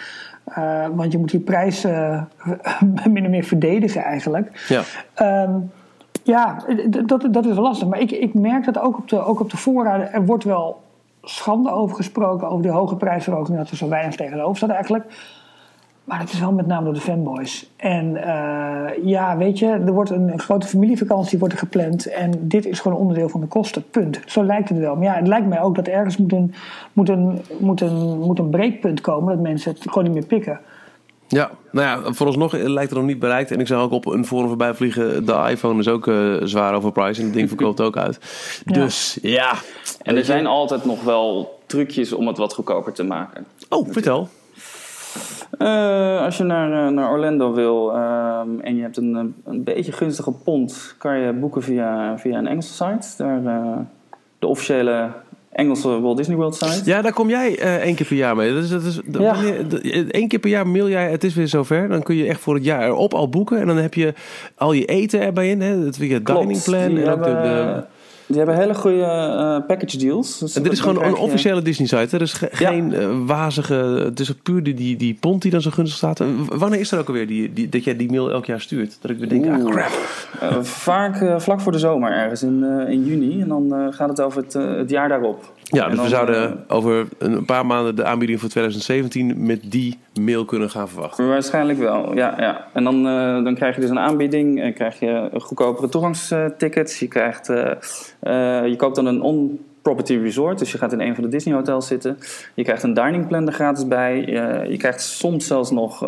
Want 0.95 1.13
je 1.13 1.19
moet 1.19 1.31
die 1.31 1.41
prijs 1.41 1.83
min 3.13 3.25
of 3.25 3.31
meer 3.31 3.45
verdedigen 3.45 4.03
eigenlijk. 4.03 4.67
Ja, 4.69 5.43
um, 5.45 5.71
ja 6.23 6.57
dat, 7.07 7.29
dat 7.31 7.47
is 7.47 7.55
wel 7.55 7.63
lastig. 7.63 7.89
Maar 7.89 8.01
ik, 8.01 8.11
ik 8.11 8.35
merk 8.35 8.65
dat 8.65 8.79
ook 8.79 8.99
op 8.99 9.09
de, 9.09 9.25
ook 9.25 9.41
op 9.41 9.51
de 9.51 9.57
voorraden. 9.57 10.13
Er 10.13 10.25
wordt 10.25 10.45
wel 10.45 10.85
schande 11.29 11.71
over 11.71 11.97
gesproken 11.97 12.49
over 12.49 12.63
die 12.63 12.71
hoge 12.71 12.97
prijsverhoging. 12.97 13.59
Dat 13.59 13.71
er 13.71 13.77
zo 13.77 13.89
weinig 13.89 14.17
tegenover 14.17 14.57
staat 14.57 14.71
eigenlijk. 14.71 15.05
Maar 16.05 16.21
het 16.21 16.33
is 16.33 16.41
wel 16.41 16.53
met 16.53 16.67
name 16.67 16.85
door 16.85 16.95
de 16.95 17.01
fanboys. 17.01 17.71
En 17.77 18.07
uh, 18.15 19.05
ja, 19.05 19.37
weet 19.37 19.59
je, 19.59 19.67
er 19.67 19.93
wordt 19.93 20.11
een, 20.11 20.39
grote 20.39 20.67
familievakantie 20.67 21.39
wordt 21.39 21.59
gepland. 21.59 22.07
En 22.07 22.33
dit 22.49 22.67
is 22.67 22.81
gewoon 22.81 22.99
onderdeel 22.99 23.29
van 23.29 23.41
de 23.41 23.47
kosten. 23.47 23.91
Punt. 23.91 24.21
Zo 24.27 24.45
lijkt 24.45 24.69
het 24.69 24.79
wel. 24.79 24.95
Maar 24.95 25.05
ja, 25.05 25.15
het 25.15 25.27
lijkt 25.27 25.47
mij 25.47 25.61
ook 25.61 25.75
dat 25.75 25.87
ergens 25.87 26.17
moet 26.17 26.33
een, 26.33 26.55
moet 26.93 27.09
een, 27.09 27.41
moet 27.59 27.81
een, 27.81 28.19
moet 28.19 28.39
een 28.39 28.51
breekpunt 28.51 29.01
komen. 29.01 29.35
Dat 29.35 29.43
mensen 29.43 29.73
het 29.73 29.83
gewoon 29.83 30.05
niet 30.05 30.13
meer 30.13 30.27
pikken. 30.27 30.61
Ja, 31.29 31.51
nou 31.71 31.87
ja, 31.87 32.13
vooralsnog 32.13 32.53
lijkt 32.53 32.91
het 32.91 32.99
nog 32.99 33.09
niet 33.09 33.19
bereikt. 33.19 33.51
En 33.51 33.61
ik 33.61 33.67
zag 33.67 33.81
ook 33.81 33.93
op 33.93 34.07
een 34.07 34.27
forum 34.27 34.49
voorbij 34.49 34.75
vliegen. 34.75 35.27
De 35.27 35.47
iPhone 35.51 35.79
is 35.79 35.89
ook 35.89 36.07
uh, 36.07 36.37
zwaar 36.43 36.75
overpriced. 36.75 37.19
En 37.19 37.25
het 37.25 37.35
ding 37.35 37.49
verkoopt 37.49 37.81
ook 37.81 37.97
uit. 37.97 38.19
Dus 38.65 39.19
ja. 39.23 39.53
En 40.03 40.17
er 40.17 40.25
zijn 40.25 40.47
altijd 40.47 40.85
nog 40.85 41.03
wel 41.03 41.59
trucjes 41.67 42.13
om 42.13 42.27
het 42.27 42.39
wat 42.39 42.55
goedkoper 42.55 42.93
te 42.93 43.03
maken. 43.03 43.47
Oh, 43.69 43.89
vertel. 43.91 44.29
Uh, 45.59 46.23
als 46.23 46.37
je 46.37 46.45
naar, 46.45 46.87
eh, 46.87 46.93
naar 46.93 47.11
Orlando 47.11 47.53
wil 47.53 47.89
um, 47.89 48.61
en 48.61 48.77
je 48.77 48.83
hebt 48.83 48.97
een, 48.97 49.35
een 49.45 49.65
beetje 49.65 49.93
gunstige 49.93 50.33
pond, 50.33 50.95
kan 50.99 51.19
je 51.19 51.33
boeken 51.33 51.63
via, 51.63 52.19
via 52.19 52.39
een 52.39 52.47
Engelse 52.47 52.73
site. 52.73 53.23
Daar, 53.23 53.87
de 54.39 54.47
officiële 54.47 55.11
Engelse 55.57 56.01
Walt 56.01 56.17
Disney 56.17 56.37
World 56.37 56.55
site. 56.55 56.81
Ja, 56.85 57.03
daar 57.03 57.13
kom 57.13 57.29
jij 57.29 57.59
uh, 57.59 57.75
één 57.75 57.95
keer 57.95 58.07
per 58.07 58.17
jaar 58.17 58.37
mee. 58.37 58.55
Dat 58.55 58.63
is, 58.63 58.69
dat 58.69 58.83
is. 58.83 59.01
Eén 60.09 60.29
keer 60.29 60.39
per 60.39 60.51
jaar 60.51 60.67
mail 60.67 60.89
jij, 60.89 61.11
het 61.11 61.25
is 61.25 61.35
weer 61.35 61.49
zover. 61.49 61.89
Dan 61.89 62.03
kun 62.03 62.17
je 62.17 62.27
echt 62.27 62.41
voor 62.41 62.55
het 62.55 62.65
jaar 62.65 62.87
erop 62.87 63.15
al 63.15 63.29
boeken. 63.29 63.61
En 63.61 63.67
dan 63.67 63.77
heb 63.77 63.95
je 63.95 64.15
al 64.55 64.73
je 64.73 64.85
eten 64.85 65.21
erbij 65.21 65.51
in. 65.51 65.61
Hè? 65.61 65.85
Het 65.85 65.99
dining 65.99 66.63
plan. 66.63 66.97
En 66.97 67.09
ook 67.09 67.25
de, 67.25 67.31
de 67.31 67.85
die 68.27 68.37
hebben 68.37 68.57
hele 68.57 68.75
goede 68.75 68.97
uh, 68.97 69.67
package 69.67 69.99
deals. 69.99 70.39
Dus 70.39 70.57
en 70.57 70.63
dit 70.63 70.73
is 70.73 70.81
gewoon 70.81 71.05
een 71.05 71.15
officiële 71.15 71.63
Disney-site. 71.63 72.17
Er 72.17 72.23
is 72.23 72.33
geen 72.51 72.93
uh, 72.93 73.09
wazige. 73.27 73.75
Het 73.75 74.21
is 74.21 74.33
puur 74.43 74.63
die, 74.63 74.75
die, 74.75 74.97
die 74.97 75.17
pond 75.21 75.43
die 75.43 75.51
dan 75.51 75.61
zo 75.61 75.71
gunstig 75.71 75.97
staat. 75.97 76.23
wanneer 76.49 76.81
is 76.81 76.93
er 76.93 76.99
ook 76.99 77.07
alweer 77.07 77.27
die, 77.27 77.53
die, 77.53 77.69
dat 77.69 77.85
jij 77.85 77.97
die 77.97 78.11
mail 78.11 78.31
elk 78.31 78.47
jaar 78.47 78.61
stuurt? 78.61 78.99
Dat 79.01 79.11
ik 79.11 79.19
weer 79.19 79.29
denk, 79.29 79.47
ah 79.47 79.65
crap. 79.65 79.91
Uh, 80.43 80.63
vaak 80.63 81.41
vlak 81.41 81.61
voor 81.61 81.73
de 81.73 81.79
zomer 81.79 82.13
ergens 82.13 82.43
in, 82.43 82.65
in 82.89 83.05
juni. 83.05 83.41
En 83.41 83.49
dan 83.49 83.93
gaat 83.95 84.09
het 84.09 84.21
over 84.21 84.43
het, 84.43 84.53
het 84.53 84.91
jaar 84.91 85.09
daarop. 85.09 85.55
Ja, 85.63 85.89
dus 85.89 86.01
we 86.01 86.09
zouden 86.09 86.65
over 86.69 87.09
een 87.19 87.45
paar 87.45 87.67
maanden 87.67 87.97
de 87.97 88.05
aanbieding 88.05 88.41
voor 88.41 88.49
2017 88.49 89.47
met 89.47 89.61
die 89.65 89.99
mail 90.21 90.45
kunnen 90.45 90.71
gaan 90.71 90.89
verwachten. 90.89 91.29
Waarschijnlijk 91.29 91.79
wel, 91.79 92.15
ja. 92.15 92.35
ja. 92.39 92.67
En 92.73 92.85
dan, 92.85 93.03
dan 93.45 93.55
krijg 93.55 93.75
je 93.75 93.81
dus 93.81 93.91
een 93.91 93.99
aanbieding 93.99 94.61
en 94.61 94.75
krijg 94.75 95.01
je 95.01 95.31
goedkopere 95.33 95.89
toegangstickets. 95.89 96.99
Je, 96.99 97.09
krijgt, 97.09 97.51
je 98.71 98.75
koopt 98.77 98.97
dan 98.97 99.07
een 99.07 99.23
on-property 99.23 100.17
resort, 100.17 100.59
dus 100.59 100.73
je 100.73 100.79
gaat 100.79 100.93
in 100.93 101.01
een 101.01 101.15
van 101.15 101.25
de 101.25 101.31
Disney 101.31 101.55
hotels 101.55 101.87
zitten. 101.87 102.19
Je 102.55 102.63
krijgt 102.63 102.83
een 102.83 102.95
dining 102.95 103.27
plan 103.27 103.47
er 103.47 103.53
gratis 103.53 103.89
bij. 103.89 104.21
je 104.69 104.77
krijgt 104.77 105.03
soms 105.03 105.47
zelfs 105.47 105.71
nog 105.71 106.01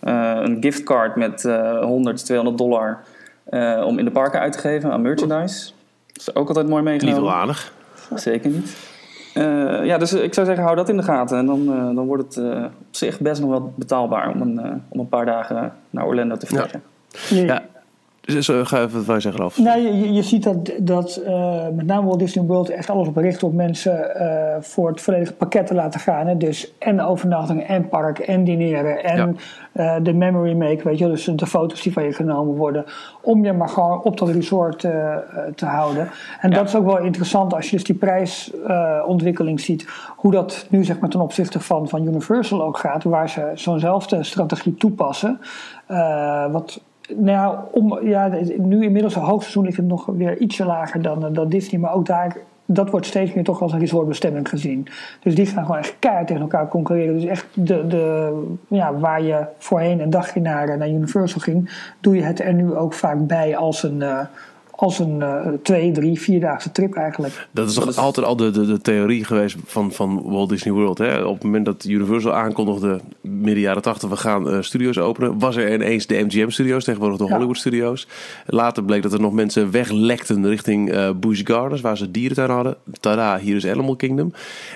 een 0.00 0.56
giftcard 0.60 1.16
met 1.16 1.42
100, 1.80 2.24
200 2.24 2.58
dollar 2.58 2.98
om 3.84 3.98
in 3.98 4.04
de 4.04 4.10
parken 4.10 4.40
uit 4.40 4.52
te 4.52 4.58
geven 4.58 4.92
aan 4.92 5.02
merchandise. 5.02 5.72
Dat 6.06 6.22
is 6.22 6.34
ook 6.34 6.48
altijd 6.48 6.68
mooi 6.68 6.82
meegenomen. 6.82 7.22
Niet 7.22 7.30
aardig. 7.30 7.72
Zeker 8.14 8.50
niet. 8.50 8.76
Uh, 9.34 9.84
ja, 9.84 9.98
dus 9.98 10.12
ik 10.12 10.34
zou 10.34 10.46
zeggen, 10.46 10.64
hou 10.64 10.76
dat 10.76 10.88
in 10.88 10.96
de 10.96 11.02
gaten. 11.02 11.38
En 11.38 11.46
dan, 11.46 11.62
uh, 11.62 11.94
dan 11.94 12.06
wordt 12.06 12.34
het 12.34 12.44
uh, 12.44 12.64
op 12.64 12.70
zich 12.90 13.20
best 13.20 13.40
nog 13.40 13.50
wel 13.50 13.72
betaalbaar 13.76 14.30
om 14.30 14.40
een, 14.40 14.82
om 14.88 15.00
een 15.00 15.08
paar 15.08 15.26
dagen 15.26 15.72
naar 15.90 16.06
Orlando 16.06 16.36
te 16.36 16.46
vliegen. 16.46 16.82
Ja. 17.28 17.42
ja. 17.44 17.62
Ga 18.24 18.82
even 18.82 19.04
wat 19.04 19.22
zeggen, 19.22 19.40
Ralf. 19.40 19.58
Nou, 19.58 19.80
je, 19.80 20.12
je 20.12 20.22
ziet 20.22 20.42
dat, 20.42 20.72
dat 20.78 21.20
met 21.74 21.86
name 21.86 22.06
Walt 22.06 22.18
Disney 22.18 22.44
World 22.44 22.70
echt 22.70 22.90
alles 22.90 23.08
op 23.08 23.16
richt 23.16 23.42
om 23.42 23.54
mensen 23.54 24.10
voor 24.60 24.88
het 24.88 25.00
volledige 25.00 25.32
pakket 25.32 25.66
te 25.66 25.74
laten 25.74 26.00
gaan. 26.00 26.26
Hè? 26.26 26.36
Dus 26.36 26.72
en 26.78 27.00
overnachting 27.00 27.66
en 27.66 27.88
park 27.88 28.18
en 28.18 28.44
dineren 28.44 29.04
en 29.04 29.36
uh, 29.74 29.96
de 30.02 30.12
memory 30.12 30.54
make, 30.54 30.80
weet 30.84 30.98
je, 30.98 31.08
dus 31.08 31.24
de 31.24 31.46
foto's 31.46 31.82
die 31.82 31.92
van 31.92 32.04
je 32.04 32.12
genomen 32.12 32.56
worden, 32.56 32.84
om 33.22 33.44
je 33.44 33.52
maar 33.52 33.68
gewoon 33.68 34.02
op 34.02 34.18
dat 34.18 34.28
resort 34.28 34.78
te 35.54 35.66
houden. 35.66 36.08
En 36.40 36.50
dat 36.50 36.68
is 36.68 36.76
ook 36.76 36.84
wel 36.84 36.98
interessant 36.98 37.54
als 37.54 37.70
je 37.70 37.76
dus 37.76 37.84
die 37.84 37.94
prijsontwikkeling 37.94 39.60
ziet, 39.60 39.88
hoe 40.16 40.30
dat 40.30 40.66
nu 40.68 40.84
zeg 40.84 40.98
maar 40.98 41.10
ten 41.10 41.20
opzichte 41.20 41.60
van, 41.60 41.88
van 41.88 42.06
Universal 42.06 42.62
ook 42.62 42.78
gaat, 42.78 43.04
waar 43.04 43.28
ze 43.28 43.50
zo'nzelfde 43.54 44.22
strategie 44.22 44.74
toepassen. 44.74 45.40
wat 46.50 46.80
nou 47.16 47.58
om, 47.72 48.06
ja, 48.06 48.30
nu 48.56 48.84
inmiddels 48.84 49.16
een 49.16 49.22
hoogseizoen 49.22 49.64
ligt 49.64 49.76
het 49.76 49.86
nog 49.86 50.06
weer 50.06 50.38
ietsje 50.38 50.64
lager 50.64 51.02
dan, 51.02 51.32
dan 51.32 51.48
Disney, 51.48 51.80
maar 51.80 51.94
ook 51.94 52.06
daar 52.06 52.36
dat 52.66 52.90
wordt 52.90 53.06
steeds 53.06 53.32
meer 53.32 53.44
toch 53.44 53.62
als 53.62 53.72
een 53.72 53.78
resortbestemming 53.78 54.48
gezien. 54.48 54.86
Dus 55.20 55.34
die 55.34 55.46
gaan 55.46 55.64
gewoon 55.64 55.80
echt 55.80 55.96
keihard 55.98 56.26
tegen 56.26 56.42
elkaar 56.42 56.68
concurreren. 56.68 57.14
Dus 57.14 57.24
echt 57.24 57.46
de, 57.54 57.86
de, 57.86 58.32
ja, 58.68 58.94
waar 58.94 59.22
je 59.22 59.46
voorheen 59.58 60.00
een 60.00 60.10
dagje 60.10 60.40
naar, 60.40 60.78
naar 60.78 60.88
Universal 60.88 61.40
ging, 61.40 61.70
doe 62.00 62.16
je 62.16 62.22
het 62.22 62.40
er 62.40 62.54
nu 62.54 62.74
ook 62.74 62.92
vaak 62.92 63.26
bij 63.26 63.56
als 63.56 63.82
een, 63.82 64.00
uh, 64.00 64.20
als 64.82 64.98
een 64.98 65.16
uh, 65.20 65.46
twee, 65.62 65.92
drie, 65.92 66.20
vierdaagse 66.20 66.72
trip 66.72 66.94
eigenlijk. 66.94 67.48
Dat 67.50 67.68
is 67.68 67.74
toch 67.74 67.96
altijd 67.96 68.26
al 68.26 68.36
de, 68.36 68.50
de, 68.50 68.66
de, 68.66 68.80
theorie 68.80 69.24
geweest 69.24 69.56
van, 69.64 69.92
van 69.92 70.22
Walt 70.24 70.48
Disney 70.48 70.74
World. 70.74 70.98
Hè? 70.98 71.22
Op 71.24 71.34
het 71.34 71.42
moment 71.42 71.64
dat 71.64 71.84
Universal 71.84 72.32
aankondigde, 72.32 73.00
midden 73.20 73.60
jaren 73.60 73.82
tachtig, 73.82 74.08
we 74.08 74.16
gaan 74.16 74.48
uh, 74.48 74.60
studios 74.60 74.98
openen, 74.98 75.38
was 75.38 75.56
er 75.56 75.74
ineens 75.74 76.06
de 76.06 76.14
MGM 76.14 76.48
studios, 76.48 76.84
tegenwoordig 76.84 77.18
de 77.18 77.34
Hollywood 77.34 77.56
studios. 77.56 78.06
Later 78.46 78.84
bleek 78.84 79.02
dat 79.02 79.12
er 79.12 79.20
nog 79.20 79.32
mensen 79.32 79.70
weglekten 79.70 80.48
richting 80.48 80.92
uh, 80.94 81.10
Busch 81.20 81.42
Gardens, 81.44 81.80
waar 81.80 81.96
ze 81.96 82.10
dierentuin 82.10 82.50
hadden. 82.50 82.76
Tada, 83.00 83.38
hier 83.38 83.56
is 83.56 83.66
Animal 83.66 83.96
Kingdom. 83.96 84.32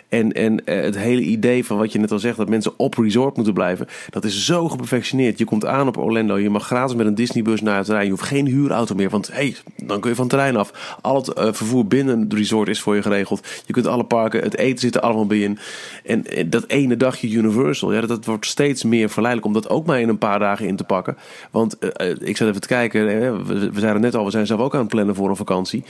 En, 0.08 0.32
en 0.32 0.60
het 0.64 0.98
hele 0.98 1.22
idee 1.22 1.64
van 1.64 1.78
wat 1.78 1.92
je 1.92 1.98
net 1.98 2.12
al 2.12 2.18
zegt, 2.18 2.36
dat 2.36 2.48
mensen 2.48 2.72
op 2.76 2.94
resort 2.94 3.36
moeten 3.36 3.54
blijven, 3.54 3.86
dat 4.10 4.24
is 4.24 4.44
zo 4.44 4.68
geperfectioneerd. 4.68 5.38
Je 5.38 5.44
komt 5.44 5.66
aan 5.66 5.88
op 5.88 5.96
Orlando, 5.96 6.38
je 6.38 6.50
mag 6.50 6.66
gratis 6.66 6.96
met 6.96 7.06
een 7.06 7.14
Disneybus 7.14 7.60
naar 7.60 7.76
het 7.76 7.84
terrein. 7.84 8.06
Je 8.06 8.12
hoeft 8.12 8.24
geen 8.24 8.46
huurauto 8.46 8.94
meer, 8.94 9.10
want 9.10 9.30
hey, 9.32 9.56
dan 9.96 10.04
kun 10.04 10.10
je 10.10 10.16
van 10.16 10.28
terrein 10.28 10.56
af. 10.56 10.96
Al 11.00 11.16
het 11.16 11.28
uh, 11.28 11.44
vervoer 11.52 11.86
binnen 11.86 12.20
het 12.20 12.32
resort 12.32 12.68
is 12.68 12.80
voor 12.80 12.94
je 12.94 13.02
geregeld. 13.02 13.46
Je 13.66 13.72
kunt 13.72 13.86
alle 13.86 14.04
parken, 14.04 14.42
het 14.42 14.56
eten 14.56 14.78
zit 14.78 14.94
er 14.94 15.00
allemaal 15.00 15.26
bij 15.26 15.38
in. 15.38 15.58
En, 16.04 16.24
dat 16.46 16.64
ene 16.66 16.96
dagje 16.96 17.30
Universal, 17.30 17.92
ja, 17.92 18.00
dat, 18.00 18.24
wordt 18.24 18.46
steeds 18.46 18.84
meer 18.84 19.10
verleidelijk 19.10 19.54
om 19.54 19.60
dat 19.60 19.70
ook 19.70 19.86
maar 19.86 20.00
in 20.00 20.08
een 20.08 20.18
paar 20.18 20.38
dagen 20.38 20.66
in 20.66 20.76
te 20.76 20.84
pakken. 20.84 21.16
Want 21.50 21.76
uh, 21.80 22.10
ik 22.18 22.36
zat 22.36 22.48
even 22.48 22.60
te 22.60 22.68
kijken, 22.68 23.06
we, 23.46 23.70
we 23.72 23.80
zeiden 23.80 24.02
net 24.02 24.14
al, 24.14 24.24
we 24.24 24.30
zijn 24.30 24.46
zelf 24.46 24.60
ook 24.60 24.74
aan 24.74 24.80
het 24.80 24.88
plannen 24.88 25.14
voor 25.14 25.28
een 25.28 25.36
vakantie. 25.36 25.84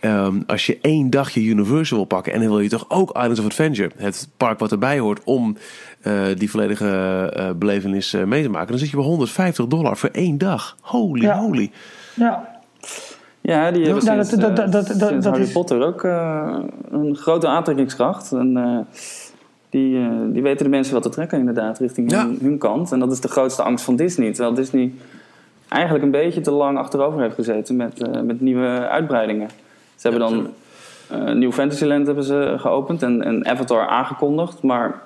Um, 0.00 0.42
als 0.46 0.66
je 0.66 0.78
één 0.80 1.10
dagje 1.10 1.42
Universal 1.42 1.96
wil 1.96 2.06
pakken 2.06 2.32
en 2.32 2.40
dan 2.40 2.48
wil 2.48 2.60
je 2.60 2.68
toch 2.68 2.84
ook 2.88 3.16
Islands 3.16 3.40
of 3.40 3.44
Adventure, 3.46 3.90
het 3.96 4.28
park 4.36 4.58
wat 4.58 4.72
erbij 4.72 4.98
hoort 4.98 5.20
om 5.24 5.56
uh, 6.02 6.22
die 6.36 6.50
volledige 6.50 7.32
uh, 7.36 7.50
belevenis 7.56 8.16
mee 8.26 8.42
te 8.42 8.48
maken, 8.48 8.68
dan 8.68 8.78
zit 8.78 8.90
je 8.90 8.96
bij 8.96 9.04
150 9.04 9.66
dollar 9.66 9.96
voor 9.96 10.08
één 10.08 10.38
dag. 10.38 10.76
Holy, 10.80 11.22
ja. 11.22 11.38
holy. 11.38 11.70
Ja. 12.14 12.51
Ja, 13.42 13.70
die 13.70 13.84
hebben 13.84 14.04
nou, 14.04 14.24
sinds, 14.24 14.42
dat, 14.42 14.56
dat, 14.56 14.72
dat, 14.72 14.98
dat, 14.98 15.24
Harry 15.24 15.42
is... 15.42 15.52
Potter 15.52 15.82
ook 15.82 16.02
uh, 16.02 16.58
een 16.90 17.16
grote 17.16 17.46
aantrekkingskracht. 17.46 18.32
En 18.32 18.56
uh, 18.56 18.78
die, 19.70 19.94
uh, 19.94 20.08
die 20.32 20.42
weten 20.42 20.64
de 20.64 20.70
mensen 20.70 20.92
wel 20.92 21.02
te 21.02 21.08
trekken 21.08 21.38
inderdaad 21.38 21.78
richting 21.78 22.10
ja. 22.10 22.26
hun, 22.26 22.38
hun, 22.40 22.58
kant. 22.58 22.92
En 22.92 22.98
dat 22.98 23.12
is 23.12 23.20
de 23.20 23.28
grootste 23.28 23.62
angst 23.62 23.84
van 23.84 23.96
Disney. 23.96 24.32
Terwijl 24.32 24.54
Disney 24.54 24.92
eigenlijk 25.68 26.04
een 26.04 26.10
beetje 26.10 26.40
te 26.40 26.50
lang 26.50 26.78
achterover 26.78 27.20
heeft 27.20 27.34
gezeten 27.34 27.76
met, 27.76 28.24
met 28.24 28.40
nieuwe 28.40 28.88
uitbreidingen. 28.88 29.48
Ze 29.96 30.08
hebben 30.08 30.20
dan 30.20 30.46
uh, 31.12 31.34
Nieuw 31.34 31.52
Fantasyland 31.52 32.06
hebben 32.06 32.24
ze 32.24 32.54
geopend 32.58 33.02
en, 33.02 33.22
en 33.22 33.46
Avatar 33.46 33.86
aangekondigd. 33.86 34.62
Maar 34.62 35.02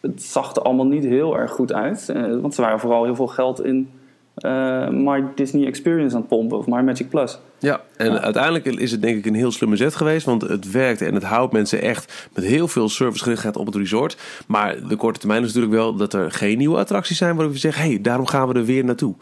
het 0.00 0.22
zag 0.22 0.56
er 0.56 0.62
allemaal 0.62 0.86
niet 0.86 1.04
heel 1.04 1.38
erg 1.38 1.50
goed 1.50 1.72
uit. 1.72 2.12
want 2.40 2.54
ze 2.54 2.62
waren 2.62 2.80
vooral 2.80 3.04
heel 3.04 3.14
veel 3.14 3.26
geld 3.26 3.64
in 3.64 3.90
uh, 4.36 4.88
My 4.88 5.24
Disney 5.34 5.66
Experience 5.66 6.14
aan 6.14 6.20
het 6.20 6.30
pompen 6.30 6.58
of 6.58 6.66
My 6.66 6.80
Magic 6.80 7.08
Plus. 7.08 7.38
Ja, 7.58 7.80
en 7.96 8.20
uiteindelijk 8.20 8.64
is 8.64 8.90
het 8.90 9.02
denk 9.02 9.18
ik 9.18 9.26
een 9.26 9.34
heel 9.34 9.52
slimme 9.52 9.76
zet 9.76 9.94
geweest. 9.94 10.26
Want 10.26 10.42
het 10.42 10.70
werkt 10.70 11.00
en 11.00 11.14
het 11.14 11.22
houdt 11.22 11.52
mensen 11.52 11.82
echt 11.82 12.28
met 12.34 12.44
heel 12.44 12.68
veel 12.68 12.88
servicegerichtheid 12.88 13.56
op 13.56 13.66
het 13.66 13.74
resort. 13.74 14.16
Maar 14.46 14.88
de 14.88 14.96
korte 14.96 15.18
termijn 15.18 15.42
is 15.42 15.46
natuurlijk 15.46 15.74
wel 15.74 15.94
dat 15.94 16.12
er 16.12 16.30
geen 16.30 16.58
nieuwe 16.58 16.78
attracties 16.78 17.18
zijn 17.18 17.34
waarop 17.34 17.54
je 17.54 17.60
zegt... 17.60 17.78
hé, 17.78 17.88
hey, 17.88 18.00
daarom 18.00 18.26
gaan 18.26 18.48
we 18.48 18.54
er 18.54 18.64
weer 18.64 18.84
naartoe. 18.84 19.14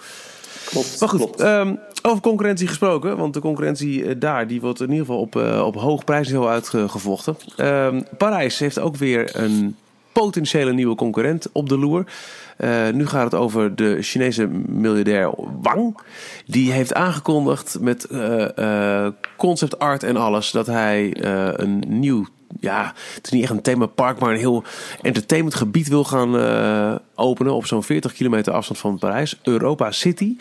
Klopt, 0.65 1.01
maar 1.01 1.09
goed, 1.09 1.19
klopt. 1.19 1.41
Um, 1.41 1.79
over 2.03 2.21
concurrentie 2.21 2.67
gesproken. 2.67 3.17
Want 3.17 3.35
de 3.35 3.41
concurrentie 3.41 4.05
uh, 4.05 4.15
daar 4.19 4.47
die 4.47 4.61
wordt 4.61 4.81
in 4.81 4.91
ieder 4.91 5.07
geval 5.07 5.21
op, 5.21 5.37
uh, 5.37 5.67
op 5.67 5.75
hoog 5.75 6.05
prijsniveau 6.05 6.53
uitgevochten. 6.53 7.37
Um, 7.57 8.05
Parijs 8.19 8.59
heeft 8.59 8.79
ook 8.79 8.97
weer 8.97 9.31
een 9.37 9.77
potentiële 10.13 10.73
nieuwe 10.73 10.95
concurrent 10.95 11.49
op 11.53 11.69
de 11.69 11.79
loer. 11.79 12.05
Uh, 12.59 12.89
nu 12.91 13.07
gaat 13.07 13.25
het 13.25 13.35
over 13.35 13.77
de 13.77 14.03
Chinese 14.03 14.47
miljardair 14.67 15.31
Wang. 15.61 15.99
Die 16.47 16.73
heeft 16.73 16.95
aangekondigd 16.95 17.77
met 17.81 18.07
uh, 18.11 18.49
uh, 18.57 19.09
concept 19.37 19.79
art 19.79 20.03
en 20.03 20.17
alles 20.17 20.51
dat 20.51 20.67
hij 20.67 21.17
een 21.57 21.85
nieuw. 21.87 22.27
Ja, 22.61 22.93
het 23.15 23.25
is 23.27 23.31
niet 23.31 23.43
echt 23.43 23.53
een 23.53 23.63
themapark, 23.63 24.19
maar 24.19 24.31
een 24.31 24.39
heel 24.39 24.65
entertainmentgebied 25.03 25.89
wil 25.89 26.05
gaan 26.05 26.35
openen 27.15 27.55
op 27.55 27.67
zo'n 27.67 27.83
40 27.83 28.13
kilometer 28.13 28.53
afstand 28.53 28.81
van 28.81 28.99
Parijs. 28.99 29.39
Europa 29.43 29.91
City. 29.91 30.37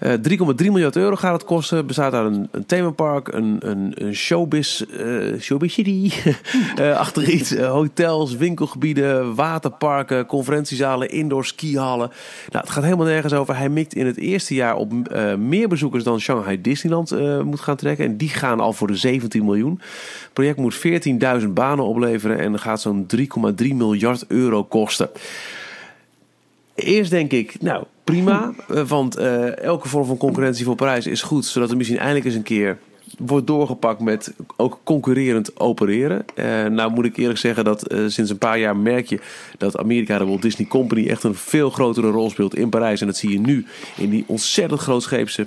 Uh, 0.00 0.12
3,3 0.12 0.18
miljard 0.56 0.96
euro 0.96 1.16
gaat 1.16 1.32
het 1.32 1.44
kosten. 1.44 1.86
Bestaat 1.86 2.12
uit 2.12 2.32
een, 2.32 2.48
een 2.50 2.66
themapark, 2.66 3.28
een, 3.28 3.56
een, 3.60 3.92
een 3.94 4.14
showbiz, 4.14 4.80
uh, 4.80 5.40
showbiz 5.40 5.72
city, 5.72 6.10
uh, 6.78 6.96
achter 7.04 7.28
iets, 7.28 7.56
hotels, 7.56 8.36
winkelgebieden, 8.36 9.34
waterparken, 9.34 10.26
conferentiezalen, 10.26 11.10
indoor 11.10 11.44
skihallen. 11.44 12.10
Nou, 12.48 12.64
het 12.64 12.70
gaat 12.70 12.84
helemaal 12.84 13.06
nergens 13.06 13.32
over. 13.32 13.56
Hij 13.56 13.68
mikt 13.68 13.94
in 13.94 14.06
het 14.06 14.16
eerste 14.16 14.54
jaar 14.54 14.76
op 14.76 14.92
meer 15.38 15.68
bezoekers 15.68 16.04
dan 16.04 16.20
Shanghai 16.20 16.60
Disneyland 16.60 17.10
moet 17.44 17.60
gaan 17.60 17.76
trekken. 17.76 18.04
En 18.04 18.16
die 18.16 18.28
gaan 18.28 18.60
al 18.60 18.72
voor 18.72 18.86
de 18.86 18.96
17 18.96 19.44
miljoen. 19.44 19.80
Het 20.22 20.32
project 20.32 20.58
moet 20.58 20.80
14.000 21.42 21.48
banen 21.48 21.84
opleveren 21.84 22.38
en 22.38 22.58
gaat 22.58 22.80
zo'n 22.80 23.06
3,3 23.16 23.66
miljard 23.74 24.24
euro 24.28 24.64
kosten. 24.64 25.10
Eerst 26.78 27.10
denk 27.10 27.32
ik, 27.32 27.56
nou 27.60 27.84
prima, 28.04 28.52
want 28.86 29.18
uh, 29.18 29.58
elke 29.58 29.88
vorm 29.88 30.04
van 30.04 30.16
concurrentie 30.16 30.64
voor 30.64 30.74
prijs 30.74 31.06
is 31.06 31.22
goed, 31.22 31.44
zodat 31.44 31.70
er 31.70 31.76
misschien 31.76 31.98
eindelijk 31.98 32.26
eens 32.26 32.34
een 32.34 32.42
keer 32.42 32.78
wordt 33.18 33.46
doorgepakt 33.46 34.00
met 34.00 34.34
ook 34.56 34.80
concurrerend 34.84 35.60
opereren. 35.60 36.24
Uh, 36.34 36.64
nou 36.64 36.90
moet 36.90 37.04
ik 37.04 37.16
eerlijk 37.16 37.38
zeggen 37.38 37.64
dat 37.64 37.92
uh, 37.92 38.08
sinds 38.08 38.30
een 38.30 38.38
paar 38.38 38.58
jaar 38.58 38.76
merk 38.76 39.06
je 39.06 39.20
dat 39.58 39.78
Amerika, 39.78 40.18
de 40.18 40.24
Walt 40.24 40.42
Disney 40.42 40.68
Company, 40.68 41.08
echt 41.08 41.22
een 41.22 41.34
veel 41.34 41.70
grotere 41.70 42.10
rol 42.10 42.30
speelt 42.30 42.54
in 42.54 42.68
Parijs. 42.68 43.00
En 43.00 43.06
dat 43.06 43.16
zie 43.16 43.30
je 43.30 43.40
nu 43.40 43.66
in 43.96 44.10
die 44.10 44.24
ontzettend 44.26 44.80
grootscheepse 44.80 45.46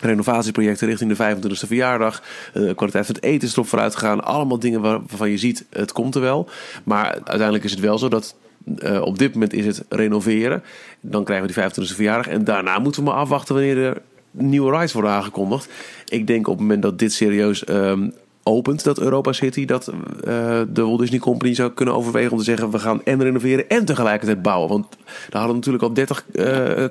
renovatieprojecten 0.00 0.88
richting 0.88 1.16
de 1.16 1.36
25e 1.36 1.66
verjaardag. 1.66 2.22
De 2.52 2.74
kwaliteit 2.74 3.06
van 3.06 3.14
het 3.14 3.24
eten 3.24 3.48
is 3.48 3.52
erop 3.52 3.68
vooruit 3.68 3.96
gegaan. 3.96 4.24
Allemaal 4.24 4.58
dingen 4.58 4.80
waarvan 4.80 5.30
je 5.30 5.38
ziet, 5.38 5.64
het 5.70 5.92
komt 5.92 6.14
er 6.14 6.20
wel. 6.20 6.48
Maar 6.84 7.10
uiteindelijk 7.12 7.64
is 7.64 7.70
het 7.70 7.80
wel 7.80 7.98
zo 7.98 8.08
dat 8.08 8.34
uh, 8.66 9.02
op 9.02 9.18
dit 9.18 9.32
moment 9.32 9.52
is 9.52 9.66
het 9.66 9.84
renoveren. 9.88 10.62
Dan 11.00 11.24
krijgen 11.24 11.46
we 11.46 11.52
die 11.52 11.62
25e 11.62 11.94
verjaardag. 11.94 12.28
En 12.28 12.44
daarna 12.44 12.78
moeten 12.78 13.04
we 13.04 13.10
maar 13.10 13.18
afwachten 13.18 13.54
wanneer 13.54 13.78
er 13.78 14.02
nieuwe 14.30 14.70
rides 14.76 14.92
worden 14.92 15.10
aangekondigd. 15.10 15.68
Ik 16.08 16.26
denk 16.26 16.46
op 16.46 16.52
het 16.52 16.62
moment 16.62 16.82
dat 16.82 16.98
dit 16.98 17.12
serieus 17.12 17.68
um, 17.68 18.12
opent, 18.46 18.84
dat 18.84 18.98
Europa 18.98 19.32
City, 19.32 19.64
dat 19.64 19.88
uh, 19.88 20.60
de 20.68 20.82
Walt 20.82 20.98
Disney 20.98 21.18
Company 21.18 21.54
zou 21.54 21.70
kunnen 21.70 21.94
overwegen 21.94 22.32
om 22.32 22.38
te 22.38 22.44
zeggen: 22.44 22.70
we 22.70 22.78
gaan 22.78 23.00
en 23.04 23.22
renoveren 23.22 23.68
en 23.68 23.84
tegelijkertijd 23.84 24.42
bouwen. 24.42 24.68
Want 24.68 24.86
daar 25.28 25.40
hadden 25.40 25.56
natuurlijk 25.56 25.84
al 25.84 25.92
30 25.92 26.24
uh, 26.32 26.84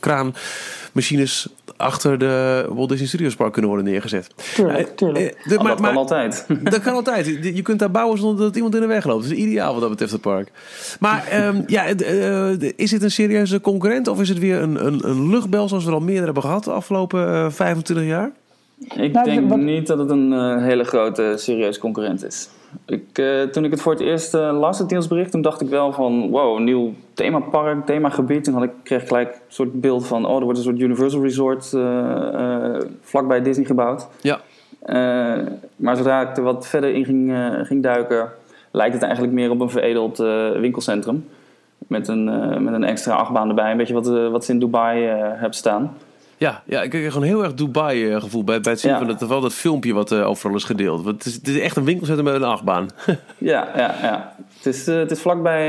kraanmachines 0.00 1.48
achter 1.82 2.18
de 2.18 2.66
Walt 2.68 2.88
Disney 2.88 3.08
Studios 3.08 3.34
Park 3.34 3.52
kunnen 3.52 3.70
worden 3.70 3.90
neergezet. 3.90 4.26
Tuurlijk, 4.54 4.96
tuurlijk. 4.96 5.24
Uh, 5.24 5.48
de, 5.48 5.58
oh, 5.58 5.64
dat 5.68 5.80
kan 5.80 5.96
altijd. 5.96 6.46
Dat 6.62 6.80
kan 6.80 6.94
altijd. 6.94 7.26
Je 7.26 7.62
kunt 7.62 7.78
daar 7.78 7.90
bouwen 7.90 8.18
zonder 8.18 8.44
dat 8.44 8.56
iemand 8.56 8.74
in 8.74 8.80
de 8.80 8.86
weg 8.86 9.04
loopt. 9.04 9.22
Dat 9.22 9.32
is 9.32 9.38
ideaal 9.38 9.72
wat 9.72 9.80
dat 9.80 9.90
betreft 9.90 10.12
het 10.12 10.20
park. 10.20 10.50
Maar 11.00 11.46
um, 11.46 11.64
ja, 11.66 11.88
uh, 11.88 12.50
is 12.76 12.90
dit 12.90 13.02
een 13.02 13.10
serieuze 13.10 13.60
concurrent 13.60 14.08
of 14.08 14.20
is 14.20 14.28
het 14.28 14.38
weer 14.38 14.60
een, 14.60 14.86
een, 14.86 15.08
een 15.08 15.30
luchtbel 15.30 15.68
zoals 15.68 15.84
we 15.84 15.90
er 15.90 15.96
al 15.96 16.02
meer 16.02 16.24
hebben 16.24 16.42
gehad 16.42 16.64
de 16.64 16.72
afgelopen 16.72 17.28
uh, 17.28 17.50
25 17.50 18.06
jaar? 18.06 18.32
Ik 18.94 19.12
nou, 19.12 19.24
denk 19.24 19.48
wat... 19.48 19.58
niet 19.58 19.86
dat 19.86 19.98
het 19.98 20.10
een 20.10 20.32
uh, 20.32 20.62
hele 20.62 20.84
grote, 20.84 21.32
serieuze 21.36 21.80
concurrent 21.80 22.24
is. 22.24 22.48
Ik, 22.86 23.18
uh, 23.18 23.42
toen 23.42 23.64
ik 23.64 23.70
het 23.70 23.80
voor 23.80 23.92
het 23.92 24.00
eerst 24.00 24.34
uh, 24.34 24.58
las, 24.58 24.78
het 24.78 24.90
nieuwsbericht, 24.90 25.30
toen 25.30 25.42
dacht 25.42 25.60
ik 25.60 25.68
wel 25.68 25.92
van... 25.92 26.30
wow, 26.30 26.56
een 26.56 26.64
nieuw 26.64 26.92
themapark, 27.14 27.86
themagebied. 27.86 28.44
Toen 28.44 28.54
had 28.54 28.62
ik, 28.62 28.70
kreeg 28.82 29.02
ik 29.02 29.08
gelijk 29.08 29.28
een 29.28 29.40
soort 29.48 29.80
beeld 29.80 30.06
van... 30.06 30.26
oh, 30.26 30.36
er 30.36 30.42
wordt 30.42 30.58
een 30.58 30.64
soort 30.64 30.78
Universal 30.78 31.22
Resort 31.22 31.72
uh, 31.74 32.78
vlakbij 33.00 33.42
Disney 33.42 33.66
gebouwd. 33.66 34.08
Ja. 34.20 34.40
maar 35.76 35.96
zodra 35.96 36.20
ik 36.20 36.36
er 36.36 36.42
wat 36.42 36.66
verder 36.66 36.94
in 36.94 37.04
ging, 37.04 37.34
ging 37.62 37.82
duiken... 37.82 38.28
lijkt 38.70 38.94
het 38.94 39.02
eigenlijk 39.02 39.32
meer 39.32 39.50
op 39.50 39.60
een 39.60 39.70
veredeld 39.70 40.18
winkelcentrum. 40.56 41.28
Met 41.78 42.08
een, 42.08 42.24
met 42.64 42.74
een 42.74 42.84
extra 42.84 43.14
achtbaan 43.14 43.48
erbij. 43.48 43.70
Een 43.70 43.76
beetje 43.76 43.94
wat, 43.94 44.30
wat 44.30 44.44
ze 44.44 44.52
in 44.52 44.58
Dubai 44.58 45.04
hebben 45.04 45.54
staan. 45.54 45.96
Ja, 46.42 46.62
ja, 46.66 46.82
ik 46.82 46.90
kreeg 46.90 47.12
gewoon 47.12 47.26
heel 47.26 47.42
erg 47.44 47.54
Dubai-gevoel 47.54 48.44
bij, 48.44 48.60
bij 48.60 48.72
het 48.72 48.80
zien 48.80 48.90
Ja. 48.90 48.98
van 48.98 49.08
het, 49.08 49.26
wel 49.26 49.40
dat 49.40 49.54
filmpje 49.54 49.92
wat 49.92 50.12
uh, 50.12 50.28
overal 50.28 50.56
is 50.56 50.64
gedeeld. 50.64 51.02
Want 51.04 51.16
het, 51.16 51.26
is, 51.26 51.34
het 51.34 51.48
is 51.48 51.58
echt 51.58 51.76
een 51.76 51.84
winkelcentrum 51.84 52.24
met 52.24 52.34
een 52.34 52.48
achtbaan. 52.48 52.88
Ja, 53.38 53.68
ja, 53.76 53.94
ja. 54.02 54.34
Het 54.56 54.66
is, 54.66 54.88
uh, 54.88 54.96
het 54.98 55.10
is 55.10 55.20
vlakbij 55.20 55.62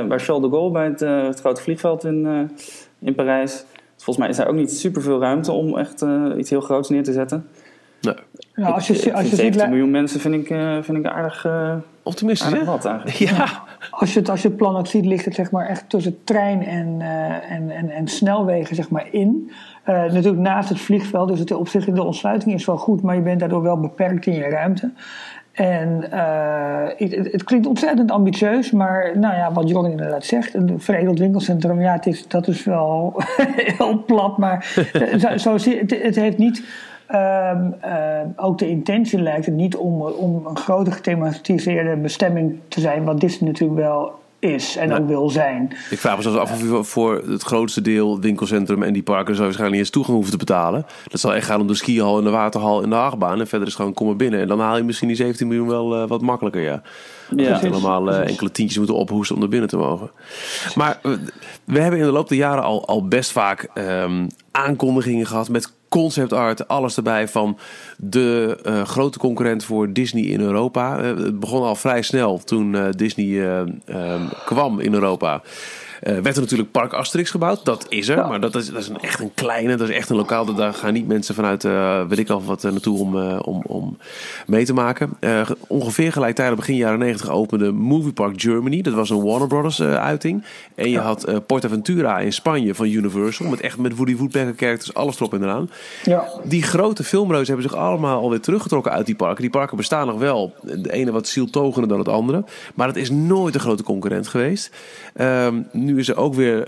uh, 0.00 0.06
bij 0.08 0.18
Charles 0.18 0.42
de 0.42 0.48
Gaulle, 0.50 0.70
bij 0.70 0.84
het, 0.84 1.00
het 1.00 1.40
grote 1.40 1.62
vliegveld 1.62 2.04
in, 2.04 2.50
in 2.98 3.14
Parijs. 3.14 3.52
Dus 3.52 4.04
volgens 4.04 4.16
mij 4.16 4.28
is 4.28 4.36
daar 4.36 4.48
ook 4.48 4.54
niet 4.54 4.72
super 4.72 5.02
veel 5.02 5.20
ruimte 5.20 5.52
om 5.52 5.78
echt 5.78 6.04
iets 6.38 6.50
heel 6.50 6.60
groots 6.60 6.88
neer 6.88 7.02
te 7.04 7.12
zetten. 7.12 7.46
Nee. 8.00 8.14
Nou, 8.58 8.74
als 8.74 8.86
je, 8.86 8.94
Ik- 8.94 9.04
ik 9.04 9.12
als 9.12 9.22
je 9.22 9.28
vind 9.28 9.40
ziet, 9.40 9.52
17 9.54 9.68
miljoen 9.70 9.90
mensen 9.90 10.20
vind 10.20 10.34
ik, 10.34 10.50
uh, 10.50 10.82
vind 10.82 10.98
ik 10.98 11.06
aardig, 11.06 11.44
uh, 11.44 11.74
Optimistisch, 12.02 12.46
aardig 12.46 12.64
hè? 12.64 12.70
wat 12.70 12.84
eigenlijk. 12.84 13.16
Ja. 13.36 13.46
als 13.90 14.12
je, 14.12 14.18
het, 14.18 14.28
als 14.28 14.42
je 14.42 14.48
het 14.48 14.56
plan 14.56 14.76
ook 14.76 14.86
ziet, 14.86 15.04
ligt 15.04 15.24
het 15.24 15.34
zeg 15.34 15.50
maar 15.50 15.66
echt 15.66 15.84
tussen 15.88 16.18
trein 16.24 16.66
en, 16.66 16.96
uh, 17.00 17.50
en, 17.52 17.70
en, 17.70 17.90
en 17.90 18.08
snelwegen 18.08 18.76
zeg 18.76 18.90
maar 18.90 19.06
in. 19.10 19.50
Uh, 19.88 19.94
natuurlijk 19.94 20.38
naast 20.38 20.68
het 20.68 20.80
vliegveld, 20.80 21.28
dus 21.28 21.38
het, 21.38 21.52
op 21.52 21.68
zich 21.68 21.84
de 21.84 22.02
ontsluiting 22.02 22.54
is 22.54 22.64
wel 22.64 22.76
goed, 22.76 23.02
maar 23.02 23.14
je 23.14 23.20
bent 23.20 23.40
daardoor 23.40 23.62
wel 23.62 23.80
beperkt 23.80 24.26
in 24.26 24.34
je 24.34 24.48
ruimte. 24.48 24.90
En 25.52 26.04
uh, 26.12 26.86
het, 26.96 27.32
het, 27.32 27.44
klinkt 27.44 27.66
ontzettend 27.66 28.10
ambitieus, 28.10 28.70
maar 28.70 29.18
nou 29.18 29.34
ja, 29.34 29.52
wat 29.52 29.68
Jorgen 29.68 29.90
inderdaad 29.90 30.24
zegt, 30.24 30.54
een 30.54 30.80
veredeld 30.80 31.18
winkelcentrum, 31.18 31.80
ja, 31.80 31.92
het 31.92 32.06
is, 32.06 32.28
dat 32.28 32.48
is 32.48 32.64
wel 32.64 33.22
heel 33.78 34.04
plat, 34.04 34.38
maar 34.38 34.74
zo, 35.36 35.52
het, 35.52 35.98
het 36.02 36.16
heeft 36.16 36.38
niet. 36.38 36.62
Um, 37.14 37.74
uh, 37.84 38.20
ook 38.36 38.58
de 38.58 38.68
intentie 38.68 39.20
lijkt 39.20 39.46
het 39.46 39.54
niet 39.54 39.76
om, 39.76 40.02
om 40.02 40.46
een 40.46 40.56
grote 40.56 40.90
gethematiseerde 40.90 41.96
bestemming 41.96 42.58
te 42.68 42.80
zijn, 42.80 43.04
wat 43.04 43.20
Disney 43.20 43.50
natuurlijk 43.50 43.80
wel 43.80 44.18
is 44.38 44.76
en 44.76 44.92
ook 44.92 45.06
wil 45.06 45.30
zijn. 45.30 45.72
Ik 45.90 45.98
vraag 45.98 46.16
me 46.16 46.22
zelfs 46.22 46.38
af 46.38 46.72
of 46.72 46.88
voor 46.88 47.22
het 47.28 47.42
grootste 47.42 47.80
deel 47.80 48.20
winkelcentrum 48.20 48.82
en 48.82 48.92
die 48.92 49.02
parken 49.02 49.34
zou 49.34 49.44
waarschijnlijk 49.44 49.70
niet 49.70 49.80
eens 49.80 49.90
toegang 49.90 50.14
hoeven 50.14 50.32
te 50.32 50.44
betalen. 50.44 50.86
Dat 51.06 51.20
zal 51.20 51.34
echt 51.34 51.46
gaan 51.46 51.60
om 51.60 51.66
de 51.66 51.74
skihal 51.74 52.18
en 52.18 52.24
de 52.24 52.30
waterhal 52.30 52.82
en 52.82 52.90
de 52.90 52.96
achtbaan. 52.96 53.40
En 53.40 53.46
verder 53.46 53.68
is 53.68 53.74
gewoon 53.74 53.94
kom 53.94 54.06
maar 54.06 54.16
binnen. 54.16 54.40
En 54.40 54.48
dan 54.48 54.60
haal 54.60 54.76
je 54.76 54.82
misschien 54.82 55.08
die 55.08 55.16
17 55.16 55.48
miljoen 55.48 55.68
wel 55.68 56.02
uh, 56.02 56.08
wat 56.08 56.20
makkelijker, 56.20 56.62
ja. 56.62 56.82
Ja. 57.36 57.52
had 57.52 57.62
je 57.62 57.70
allemaal 57.70 58.08
uh, 58.08 58.28
enkele 58.28 58.50
tientjes 58.50 58.78
moeten 58.78 58.96
ophoesten 58.96 59.36
om 59.36 59.42
er 59.42 59.48
binnen 59.48 59.68
te 59.68 59.76
mogen. 59.76 60.10
Maar 60.74 60.98
uh, 61.02 61.12
we 61.64 61.80
hebben 61.80 62.00
in 62.00 62.06
de 62.06 62.12
loop 62.12 62.28
der 62.28 62.38
jaren 62.38 62.62
al, 62.62 62.86
al 62.86 63.08
best 63.08 63.32
vaak 63.32 63.68
um, 63.74 64.26
aankondigingen 64.50 65.26
gehad 65.26 65.48
met 65.48 65.72
concept 65.88 66.32
art, 66.32 66.68
alles 66.68 66.96
erbij 66.96 67.28
van 67.28 67.58
de 67.96 68.58
uh, 68.66 68.82
grote 68.82 69.18
concurrent 69.18 69.64
voor 69.64 69.92
Disney 69.92 70.22
in 70.22 70.40
Europa. 70.40 71.00
Uh, 71.00 71.06
het 71.24 71.40
begon 71.40 71.62
al 71.62 71.74
vrij 71.74 72.02
snel 72.02 72.38
toen 72.38 72.74
uh, 72.74 72.86
Disney 72.90 73.58
um, 73.86 74.28
kwam 74.44 74.80
in 74.80 74.94
Europa. 74.94 75.42
Werd 76.00 76.34
er 76.34 76.40
natuurlijk 76.40 76.70
Park 76.70 76.92
Asterix 76.92 77.30
gebouwd. 77.30 77.64
Dat 77.64 77.86
is 77.88 78.08
er, 78.08 78.16
ja. 78.16 78.28
maar 78.28 78.40
dat 78.40 78.54
is, 78.54 78.70
dat 78.70 78.80
is 78.80 78.88
een, 78.88 79.00
echt 79.00 79.20
een 79.20 79.34
kleine. 79.34 79.76
Dat 79.76 79.88
is 79.88 79.94
echt 79.94 80.10
een 80.10 80.16
lokaal. 80.16 80.54
Daar 80.54 80.74
gaan 80.74 80.92
niet 80.92 81.06
mensen 81.06 81.34
vanuit, 81.34 81.62
weet 82.08 82.18
ik 82.18 82.30
al 82.30 82.44
wat, 82.44 82.62
naartoe 82.62 82.98
om, 82.98 83.16
om, 83.38 83.62
om 83.66 83.98
mee 84.46 84.64
te 84.64 84.72
maken. 84.72 85.10
Ongeveer 85.66 86.12
gelijktijdig 86.12 86.56
begin 86.56 86.76
jaren 86.76 86.98
90 86.98 87.28
opende 87.30 87.72
Movie 87.72 88.12
Park 88.12 88.40
Germany. 88.40 88.82
Dat 88.82 88.94
was 88.94 89.10
een 89.10 89.22
Warner 89.22 89.48
Brothers 89.48 89.82
uiting. 89.82 90.44
En 90.74 90.84
je 90.84 90.90
ja. 90.90 91.02
had 91.02 91.28
uh, 91.28 91.36
PortAventura 91.46 92.18
in 92.18 92.32
Spanje 92.32 92.74
van 92.74 92.86
Universal. 92.86 93.46
Met 93.46 93.60
echt 93.60 93.78
met 93.78 93.96
Woody 93.96 94.16
Woodpecker 94.16 94.37
characters, 94.56 94.94
alles 94.94 95.16
erop 95.16 95.34
en 95.34 95.42
eraan. 95.42 95.70
Ja. 96.04 96.28
Die 96.44 96.62
grote 96.62 97.04
filmreuzen 97.04 97.54
hebben 97.54 97.70
zich 97.70 97.80
allemaal 97.80 98.20
alweer 98.20 98.40
teruggetrokken 98.40 98.92
uit 98.92 99.06
die 99.06 99.14
parken. 99.14 99.40
Die 99.40 99.50
parken 99.50 99.76
bestaan 99.76 100.06
nog 100.06 100.18
wel. 100.18 100.54
De 100.62 100.92
ene 100.92 101.12
wat 101.12 101.26
zieltogender 101.26 101.88
dan 101.88 101.98
het 101.98 102.08
andere. 102.08 102.44
Maar 102.74 102.86
het 102.86 102.96
is 102.96 103.10
nooit 103.10 103.54
een 103.54 103.60
grote 103.60 103.82
concurrent 103.82 104.28
geweest. 104.28 104.70
Um, 105.20 105.68
nu 105.72 105.98
is 105.98 106.08
er 106.08 106.16
ook 106.16 106.34
weer... 106.34 106.66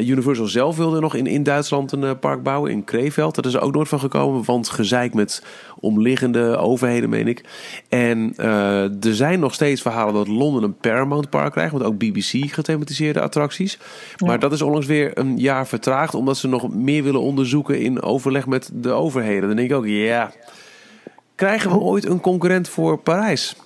Universal 0.00 0.46
zelf 0.46 0.76
wilde 0.76 1.00
nog 1.00 1.14
in, 1.14 1.26
in 1.26 1.42
Duitsland 1.42 1.92
een 1.92 2.18
park 2.18 2.42
bouwen, 2.42 2.70
in 2.70 2.84
Krefeld. 2.84 3.34
Dat 3.34 3.46
is 3.46 3.54
er 3.54 3.60
ook 3.60 3.74
nooit 3.74 3.88
van 3.88 4.00
gekomen, 4.00 4.44
want 4.44 4.68
gezeik 4.68 5.14
met 5.14 5.42
omliggende 5.80 6.56
overheden, 6.56 7.10
meen 7.10 7.28
ik. 7.28 7.44
En 7.88 8.36
er 9.00 9.14
zijn 9.14 9.40
nog 9.40 9.54
steeds 9.54 9.82
verhalen 9.82 10.14
dat 10.14 10.28
Londen 10.28 10.62
een 10.62 10.76
Paramount 10.76 11.30
Park 11.30 11.52
krijgt, 11.52 11.72
want 11.72 11.84
ook 11.84 11.98
BBC 11.98 12.52
gethematiseerde 12.52 13.20
attracties. 13.20 13.78
Maar 14.24 14.38
dat 14.38 14.52
is 14.52 14.62
onlangs 14.62 14.86
weer 14.86 15.18
een 15.18 15.38
jaar 15.38 15.66
vertraagd, 15.66 16.14
omdat 16.14 16.36
ze 16.36 16.48
nog 16.48 16.74
meer 16.74 17.02
willen 17.02 17.20
onderzoeken 17.20 17.80
in 17.80 18.02
overleg 18.02 18.46
met 18.46 18.70
de 18.74 18.90
overheden. 18.90 19.48
Dan 19.48 19.56
denk 19.56 19.70
ik 19.70 19.76
ook, 19.76 19.86
ja, 19.86 20.32
krijgen 21.34 21.70
we 21.70 21.78
ooit 21.78 22.06
een 22.06 22.20
concurrent 22.20 22.68
voor 22.68 22.98
Parijs? 22.98 23.56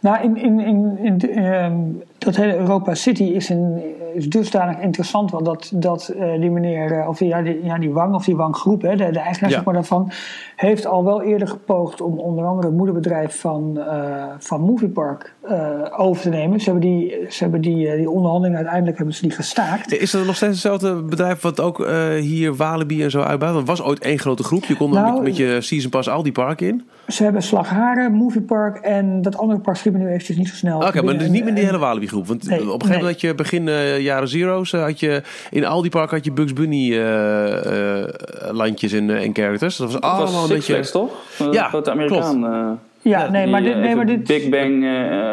Nou, 0.00 0.22
in, 0.22 0.36
in, 0.36 0.60
in, 0.60 0.98
in 1.02 1.20
ehm, 1.34 1.74
dat 2.18 2.36
hele 2.36 2.56
Europa 2.56 2.94
City 2.94 3.22
is, 3.22 3.48
een, 3.48 3.82
is 4.14 4.28
dusdanig 4.28 4.78
interessant, 4.78 5.30
want 5.30 5.44
dat, 5.44 5.70
dat 5.74 6.12
uh, 6.16 6.40
die 6.40 6.50
meneer, 6.50 6.92
uh, 6.92 7.08
of 7.08 7.20
ja, 7.20 7.42
die, 7.42 7.64
ja, 7.64 7.78
die 7.78 7.92
Wang 7.92 8.14
of 8.14 8.24
die 8.24 8.36
Wang-groep, 8.36 8.80
de, 8.80 8.96
de 8.96 9.18
eigenaar 9.18 9.50
zeg 9.50 9.64
maar, 9.64 9.74
daarvan, 9.74 10.10
heeft 10.56 10.86
al 10.86 11.04
wel 11.04 11.22
eerder 11.22 11.48
gepoogd 11.48 12.00
om 12.00 12.18
onder 12.18 12.44
andere 12.44 12.66
het 12.66 12.76
moederbedrijf 12.76 13.40
van, 13.40 13.74
uh, 13.76 14.24
van 14.38 14.60
Moviepark 14.60 15.34
over 15.96 16.22
te 16.22 16.28
nemen. 16.28 16.60
Ze 16.60 16.70
hebben, 16.70 16.90
die, 16.90 17.26
ze 17.28 17.42
hebben 17.42 17.60
die, 17.60 17.96
die 17.96 18.10
onderhandelingen 18.10 18.56
uiteindelijk 18.56 18.96
hebben 18.96 19.14
ze 19.14 19.22
die 19.22 19.30
gestaakt. 19.30 19.92
Is 19.92 20.10
dat 20.10 20.26
nog 20.26 20.36
steeds 20.36 20.52
hetzelfde 20.52 21.02
bedrijf 21.02 21.40
wat 21.40 21.60
ook 21.60 21.86
hier 22.20 22.54
Walibi 22.54 23.02
en 23.02 23.10
zo 23.10 23.20
uitbouwt? 23.20 23.54
Dat 23.54 23.66
was 23.66 23.82
ooit 23.82 23.98
één 23.98 24.18
grote 24.18 24.42
groep. 24.42 24.64
Je 24.64 24.76
kon 24.76 24.90
nou, 24.90 25.12
met, 25.12 25.22
met, 25.22 25.36
je 25.36 25.60
season 25.60 25.90
pass 25.90 26.08
al 26.08 26.22
die 26.22 26.32
parken 26.32 26.68
in. 26.68 26.88
Ze 27.06 27.22
hebben 27.22 27.42
Slagharen, 27.42 28.12
Moviepark 28.12 28.76
en 28.76 29.22
dat 29.22 29.36
andere 29.38 29.60
park 29.60 29.76
schiet 29.76 29.92
me 29.92 29.98
nu 29.98 30.08
eventjes 30.08 30.36
niet 30.36 30.48
zo 30.48 30.54
snel. 30.54 30.80
Oké, 30.80 31.02
maar 31.02 31.18
dus 31.18 31.28
niet 31.28 31.44
met 31.44 31.56
die 31.56 31.64
hele 31.64 31.78
Walibi 31.78 32.07
groep. 32.08 32.26
Want 32.26 32.42
op 32.42 32.48
een 32.50 32.58
gegeven 32.58 32.78
moment 32.78 33.02
had 33.02 33.20
je 33.20 33.34
begin 33.34 33.66
uh, 33.66 34.00
jaren 34.00 34.28
zero's, 34.28 34.72
uh, 34.72 34.82
had 34.82 35.00
je 35.00 35.22
in 35.50 35.64
al 35.64 35.82
die 35.82 35.90
parken 35.90 36.16
had 36.16 36.24
je 36.24 36.32
Bugs 36.32 36.52
Bunny 36.52 36.92
uh, 36.92 38.04
landjes 38.50 38.92
en, 38.92 39.10
en 39.10 39.34
characters. 39.34 39.76
Dat 39.76 39.92
was 39.92 40.00
allemaal 40.00 40.32
was 40.32 40.42
een 40.42 40.56
beetje. 40.56 40.72
Flags, 40.72 40.90
toch? 40.90 41.10
Ja, 41.50 41.68
grote 41.68 41.90
Amerikaan. 41.90 42.78
Ja, 43.08 43.30
nee, 43.30 43.46
maar 43.46 43.62
dit, 43.62 43.76
nee, 43.76 43.96
maar 43.96 44.06
dit... 44.06 44.26
Big 44.26 44.48
Bang 44.48 44.84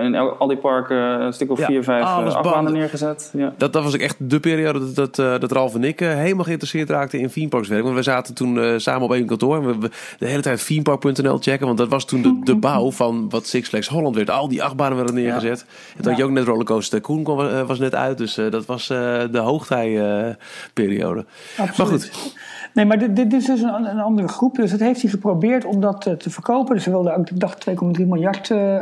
in 0.04 0.16
al 0.16 0.48
die 0.48 0.58
parken 0.58 0.98
een 0.98 1.34
stuk 1.34 1.52
of 1.52 1.60
vier, 1.60 1.84
vijf 1.84 2.04
afbanen 2.04 2.74
neergezet. 2.74 3.32
Ja. 3.34 3.54
Dat, 3.58 3.74
dat 3.74 3.84
was 3.84 3.94
ook 3.94 4.00
echt 4.00 4.16
de 4.18 4.40
periode 4.40 4.94
dat, 4.94 5.16
dat, 5.16 5.42
dat 5.42 5.52
Ralf 5.52 5.76
en 5.76 5.84
ik 5.84 6.00
helemaal 6.00 6.44
geïnteresseerd 6.44 6.90
raakten 6.90 7.20
in 7.20 7.30
themeparks 7.30 7.68
werk. 7.68 7.84
Want 7.84 7.96
we 7.96 8.04
zaten 8.04 8.34
toen 8.34 8.80
samen 8.80 9.02
op 9.02 9.14
één 9.14 9.26
kantoor 9.26 9.56
en 9.56 9.80
we, 9.80 9.90
de 10.20 10.28
hele 10.28 10.42
tijd 10.42 10.66
themepark.nl 10.66 11.38
checken. 11.38 11.66
Want 11.66 11.78
dat 11.78 11.90
was 11.90 12.06
toen 12.06 12.22
de, 12.22 12.40
de 12.44 12.56
bouw 12.68 12.92
van 12.92 13.30
wat 13.30 13.48
Six 13.48 13.70
Flags 13.70 13.88
Holland 13.88 14.16
werd. 14.16 14.30
Al 14.30 14.48
die 14.48 14.64
achtbanen 14.64 14.96
werden 14.98 15.16
neergezet. 15.16 15.66
Ja. 15.68 15.96
En 15.96 16.02
toen 16.02 16.12
had 16.12 16.18
je 16.18 16.24
ook 16.24 16.32
net 16.32 16.46
Rollercoaster 16.46 17.02
Koen 17.02 17.24
was 17.66 17.80
net 17.80 17.96
uit. 17.96 18.18
Dus 18.18 18.36
dat 18.36 18.66
was 18.66 18.88
de 18.88 19.40
hoogtijperiode. 19.44 21.26
maar 21.58 21.88
goed. 21.88 22.34
Nee, 22.76 22.86
maar 22.86 22.98
dit, 22.98 23.16
dit 23.16 23.34
is 23.34 23.46
dus 23.46 23.62
een, 23.62 23.86
een, 23.86 24.00
andere 24.00 24.28
groep. 24.28 24.56
Dus 24.56 24.72
dat 24.72 24.80
heeft 24.80 25.02
hij 25.02 25.10
geprobeerd 25.10 25.66
om 25.66 25.82
dat 25.82 26.02
te, 26.02 26.18
te 26.18 26.30
verkopen. 26.30 26.74
Dus 26.74 26.84
ze 26.84 26.90
wilden 26.90 27.18
ook, 27.18 27.30
ik 27.30 27.40
dacht, 27.40 27.70
2,3 27.70 27.76
miljard 28.08 28.50
uh, 28.50 28.82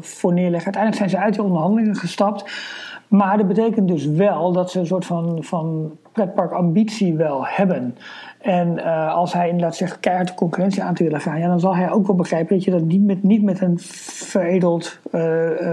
voor 0.00 0.32
neerleggen. 0.32 0.74
Uiteindelijk 0.74 0.96
zijn 0.96 1.10
ze 1.10 1.18
uit 1.18 1.34
die 1.34 1.42
onderhandelingen 1.42 1.96
gestapt. 1.96 2.50
Maar 3.08 3.36
dat 3.36 3.48
betekent 3.48 3.88
dus 3.88 4.06
wel 4.06 4.52
dat 4.52 4.70
ze 4.70 4.78
een 4.78 4.86
soort 4.86 5.04
van, 5.04 5.44
van 5.44 5.92
pretparkambitie 6.12 7.16
wel 7.16 7.46
hebben. 7.46 7.96
En 8.42 8.78
uh, 8.78 9.14
als 9.14 9.32
hij 9.32 9.48
inderdaad 9.48 9.76
zegt 9.76 10.00
keihard 10.00 10.28
de 10.28 10.34
concurrentie 10.34 10.82
aan 10.82 10.94
te 10.94 11.04
willen 11.04 11.20
gaan, 11.20 11.38
ja, 11.38 11.48
dan 11.48 11.60
zal 11.60 11.76
hij 11.76 11.90
ook 11.90 12.06
wel 12.06 12.16
begrijpen 12.16 12.56
dat 12.56 12.64
je 12.64 12.70
dat 12.70 12.84
niet 12.84 13.02
met, 13.02 13.22
niet 13.22 13.42
met 13.42 13.60
een 13.60 13.78
veredeld 13.78 14.98
uh, 15.12 15.22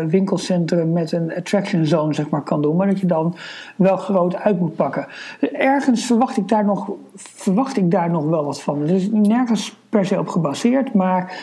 winkelcentrum 0.07 0.91
met 0.91 1.11
een 1.11 1.35
attraction 1.35 1.85
zone 1.85 2.13
zeg 2.13 2.29
maar, 2.29 2.41
kan 2.41 2.61
doen, 2.61 2.75
maar 2.75 2.87
dat 2.87 2.99
je 2.99 3.07
dan 3.07 3.35
wel 3.75 3.97
groot 3.97 4.35
uit 4.35 4.59
moet 4.59 4.75
pakken. 4.75 5.07
Ergens 5.53 6.05
verwacht 6.05 6.37
ik 6.37 6.47
daar 6.47 6.65
nog, 6.65 6.91
verwacht 7.15 7.77
ik 7.77 7.91
daar 7.91 8.09
nog 8.09 8.25
wel 8.25 8.45
wat 8.45 8.61
van. 8.61 8.87
Is 8.87 9.09
nergens 9.11 9.77
per 9.89 10.05
se 10.05 10.19
op 10.19 10.27
gebaseerd, 10.27 10.93
maar 10.93 11.37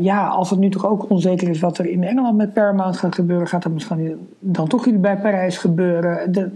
ja, 0.00 0.26
als 0.26 0.50
het 0.50 0.58
nu 0.58 0.68
toch 0.68 0.86
ook 0.86 1.10
onzeker 1.10 1.48
is 1.48 1.60
wat 1.60 1.78
er 1.78 1.86
in 1.86 2.04
Engeland 2.04 2.36
met 2.36 2.52
Paramount 2.52 2.96
gaat 2.96 3.14
gebeuren, 3.14 3.46
gaat 3.46 3.62
dat 3.62 3.72
misschien 3.72 4.28
dan 4.38 4.68
toch 4.68 4.86
iets 4.86 5.00
bij 5.00 5.16
Parijs 5.18 5.58
gebeuren. 5.58 6.32
De, 6.32 6.50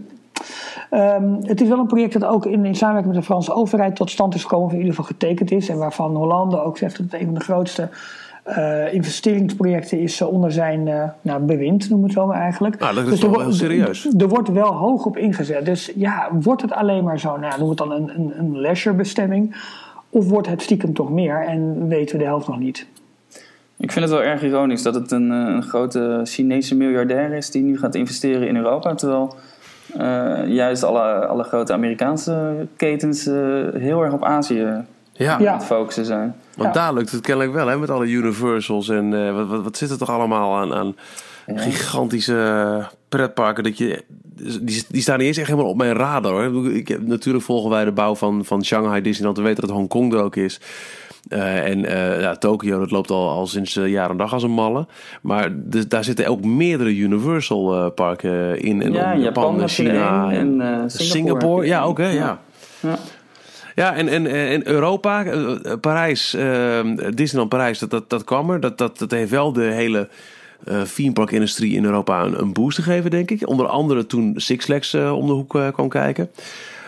Um, 0.90 1.38
het 1.42 1.60
is 1.60 1.68
wel 1.68 1.78
een 1.78 1.86
project 1.86 2.12
dat 2.12 2.24
ook 2.24 2.46
in, 2.46 2.64
in 2.64 2.74
samenwerking 2.74 3.14
met 3.14 3.22
de 3.22 3.30
Franse 3.30 3.52
overheid 3.52 3.96
tot 3.96 4.10
stand 4.10 4.34
is 4.34 4.42
gekomen, 4.42 4.66
of 4.66 4.72
in 4.72 4.78
ieder 4.78 4.94
geval 4.94 5.10
getekend 5.10 5.50
is. 5.50 5.68
En 5.68 5.78
waarvan 5.78 6.16
Hollande 6.16 6.62
ook 6.62 6.78
zegt 6.78 6.96
dat 6.96 7.06
het 7.10 7.20
een 7.20 7.26
van 7.26 7.34
de 7.34 7.40
grootste 7.40 7.88
uh, 8.48 8.94
investeringsprojecten 8.94 9.98
is 10.00 10.20
uh, 10.20 10.28
onder 10.28 10.52
zijn 10.52 10.86
uh, 10.86 11.04
nou, 11.20 11.42
bewind, 11.42 11.88
noemen 11.88 12.08
we 12.08 12.12
het 12.12 12.22
zo 12.22 12.26
maar 12.26 12.40
eigenlijk. 12.40 12.78
Nou, 12.78 12.94
dat 12.94 13.04
is 13.04 13.20
dus 13.20 13.30
wel 13.30 13.40
heel 13.40 13.52
serieus. 13.52 14.08
Er 14.18 14.28
wordt 14.28 14.48
wel 14.48 14.72
hoog 14.72 15.04
op 15.04 15.16
ingezet. 15.16 15.64
Dus 15.64 15.92
ja, 15.96 16.28
wordt 16.32 16.62
het 16.62 16.72
alleen 16.72 17.04
maar 17.04 17.18
zo, 17.18 17.36
nou, 17.36 17.58
noem 17.58 17.68
het 17.68 17.78
dan 17.78 17.92
een, 17.92 18.10
een, 18.14 18.32
een 18.38 18.58
leisurebestemming, 18.60 19.56
of 20.10 20.28
wordt 20.28 20.48
het 20.48 20.62
stiekem 20.62 20.94
toch 20.94 21.10
meer 21.10 21.46
en 21.46 21.88
weten 21.88 22.16
we 22.16 22.22
de 22.22 22.28
helft 22.28 22.48
nog 22.48 22.58
niet? 22.58 22.86
Ik 23.76 23.92
vind 23.92 24.04
het 24.04 24.14
wel 24.14 24.24
erg 24.24 24.42
ironisch 24.42 24.82
dat 24.82 24.94
het 24.94 25.10
een, 25.10 25.30
een 25.30 25.62
grote 25.62 26.20
Chinese 26.24 26.76
miljardair 26.76 27.32
is 27.32 27.50
die 27.50 27.62
nu 27.62 27.78
gaat 27.78 27.94
investeren 27.94 28.48
in 28.48 28.56
Europa, 28.56 28.94
terwijl 28.94 29.34
juist 30.46 30.82
alle, 30.82 31.26
alle 31.26 31.44
grote 31.44 31.72
Amerikaanse 31.72 32.66
ketens 32.76 33.26
uh, 33.26 33.34
heel 33.74 34.02
erg 34.02 34.12
op 34.12 34.24
Azië 34.24 34.84
ja. 35.12 35.36
aan 35.36 35.56
het 35.56 35.64
focussen 35.64 36.04
zijn. 36.04 36.34
Want 36.56 36.74
ja. 36.74 36.80
daar 36.80 36.94
lukt 36.94 37.10
het 37.10 37.20
kennelijk 37.20 37.54
wel, 37.54 37.66
hè, 37.66 37.78
met 37.78 37.90
alle 37.90 38.06
Universals 38.06 38.88
en 38.88 39.12
uh, 39.12 39.34
wat, 39.34 39.46
wat, 39.46 39.62
wat, 39.62 39.76
zit 39.76 39.90
er 39.90 39.98
toch 39.98 40.10
allemaal 40.10 40.56
aan, 40.56 40.74
aan 40.74 40.96
ja. 41.46 41.58
gigantische 41.58 42.86
pretparken. 43.08 43.64
Dat 43.64 43.78
je, 43.78 44.04
die, 44.60 44.84
die 44.88 45.02
staan 45.02 45.18
niet 45.18 45.26
eens 45.26 45.36
echt 45.36 45.48
helemaal 45.48 45.70
op 45.70 45.76
mijn 45.76 45.96
radar. 45.96 46.32
Hoor. 46.32 46.72
Ik, 46.72 47.06
natuurlijk 47.06 47.44
volgen 47.44 47.70
wij 47.70 47.84
de 47.84 47.92
bouw 47.92 48.14
van, 48.14 48.44
van 48.44 48.64
Shanghai 48.64 49.00
Disneyland. 49.00 49.36
We 49.36 49.42
weten 49.42 49.66
dat 49.66 49.76
Hongkong 49.76 50.12
er 50.12 50.22
ook 50.22 50.36
is. 50.36 50.60
Uh, 51.28 51.64
en 51.64 51.78
uh, 51.78 52.20
ja, 52.20 52.36
Tokio, 52.36 52.78
dat 52.78 52.90
loopt 52.90 53.10
al, 53.10 53.28
al 53.28 53.46
sinds 53.46 53.76
uh, 53.76 53.88
jaar 53.88 54.10
en 54.10 54.16
dag 54.16 54.32
als 54.32 54.42
een 54.42 54.50
malle. 54.50 54.86
Maar 55.22 55.48
dus, 55.52 55.88
daar 55.88 56.04
zitten 56.04 56.26
ook 56.26 56.44
meerdere 56.44 56.96
Universal 56.96 57.90
parken 57.90 58.60
in. 58.60 58.82
En 58.82 58.92
ja, 58.92 59.16
Japan, 59.16 59.52
Japan 59.52 59.68
China 59.68 60.30
en, 60.30 60.50
Singapore. 60.50 60.90
Singapore. 60.90 61.66
Ja, 61.66 61.82
ook 61.82 61.98
hè, 61.98 62.08
ja. 62.08 62.40
ja. 62.80 62.98
ja. 63.74 63.94
en, 63.94 64.08
en, 64.08 64.26
en 64.26 64.68
Europa, 64.68 65.24
Parijs, 65.80 66.36
Disneyland 67.14 67.48
Parijs, 67.48 67.78
dat, 67.78 67.90
dat, 67.90 68.10
dat 68.10 68.24
kwam 68.24 68.50
er. 68.50 68.60
Dat, 68.60 68.78
dat, 68.78 68.98
dat 68.98 69.10
heeft 69.10 69.30
wel 69.30 69.52
de 69.52 69.62
hele 69.62 70.08
uh, 70.68 70.82
themeparkindustrie 70.82 71.74
in 71.74 71.84
Europa 71.84 72.22
een, 72.24 72.40
een, 72.40 72.52
boost 72.52 72.78
gegeven, 72.78 73.10
denk 73.10 73.30
ik. 73.30 73.48
Onder 73.48 73.66
andere 73.66 74.06
toen 74.06 74.32
Six 74.36 74.64
Flags 74.64 74.94
om 74.94 75.26
de 75.26 75.32
hoek 75.32 75.58
kwam 75.72 75.88
kijken. 75.88 76.30